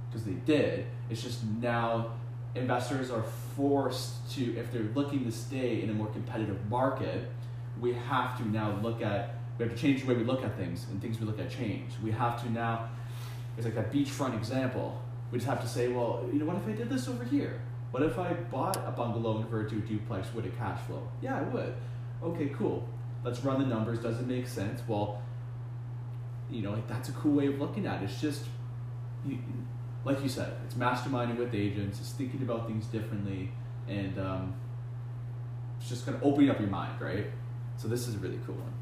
because 0.09 0.25
they 0.25 0.33
did. 0.33 0.87
It's 1.11 1.23
just 1.23 1.45
now 1.45 2.13
investors 2.55 3.11
are 3.11 3.25
forced 3.57 4.31
to, 4.35 4.57
if 4.57 4.73
they're 4.73 4.91
looking 4.95 5.25
to 5.25 5.33
stay 5.33 5.83
in 5.83 5.91
a 5.91 5.93
more 5.93 6.07
competitive 6.09 6.59
market, 6.69 7.29
we 7.81 7.93
have 7.93 8.37
to 8.39 8.49
now 8.49 8.79
look 8.83 9.03
at, 9.03 9.35
we 9.59 9.65
have 9.65 9.75
to 9.75 9.81
change 9.81 10.03
the 10.03 10.09
way 10.09 10.15
we 10.15 10.25
look 10.25 10.45
at 10.45 10.57
things, 10.57 10.87
and 10.91 11.01
things 11.03 11.21
we 11.21 11.27
look 11.27 11.39
at 11.39 11.51
change. 11.51 11.93
We 12.03 12.11
have 12.13 12.43
to 12.43 12.51
now, 12.51 12.89
it's 13.57 13.65
like 13.65 13.75
that 13.75 13.93
beachfront 13.93 14.37
example. 14.37 15.01
We 15.31 15.39
just 15.39 15.49
have 15.49 15.61
to 15.63 15.69
say, 15.69 15.89
well, 15.89 16.25
you 16.33 16.39
know, 16.39 16.47
what 16.47 16.57
if 16.57 16.67
I 16.67 16.73
did 16.73 16.89
this 16.89 17.09
over 17.09 17.25
here? 17.25 17.61
What 17.91 18.03
if 18.03 18.19
I 18.19 18.33
bought 18.35 18.77
a 18.87 18.91
bungalow 18.91 19.37
and 19.37 19.45
converted 19.45 19.71
to 19.71 19.79
a 19.79 19.81
duplex? 19.81 20.33
Would 20.35 20.47
it 20.47 20.57
cash 20.59 20.81
flow? 20.87 21.03
Yeah, 21.21 21.39
I 21.39 21.43
would. 21.43 21.75
Okay, 22.23 22.51
cool. 22.57 22.87
Let's 23.25 23.43
run 23.43 23.61
the 23.61 23.67
numbers. 23.67 23.99
Does 23.99 24.19
it 24.21 24.27
make 24.27 24.47
sense? 24.47 24.83
Well, 24.87 25.23
you 26.51 26.63
know, 26.63 26.73
like 26.73 26.87
that's 26.89 27.09
a 27.09 27.13
cool 27.13 27.33
way 27.33 27.47
of 27.47 27.59
looking 27.59 27.87
at 27.87 28.03
it. 28.03 28.05
It's 28.07 28.21
just, 28.21 28.45
you, 29.27 29.39
like 30.05 30.23
you 30.23 30.29
said, 30.29 30.53
it's 30.65 30.75
masterminding 30.75 31.37
with 31.37 31.55
agents. 31.55 31.99
It's 32.01 32.13
thinking 32.13 32.43
about 32.43 32.67
things 32.67 32.87
differently, 32.87 33.51
and 33.89 34.19
um, 34.19 34.55
it's 35.81 35.89
just 35.89 36.07
kind 36.07 36.17
of 36.17 36.23
opening 36.23 36.51
up 36.51 36.61
your 36.61 36.71
mind, 36.71 37.01
right? 37.01 37.27
So 37.77 37.89
this 37.89 38.07
is 38.09 38.15
a 38.15 38.19
really 38.19 38.39
cool 38.47 38.55
one. 38.55 38.73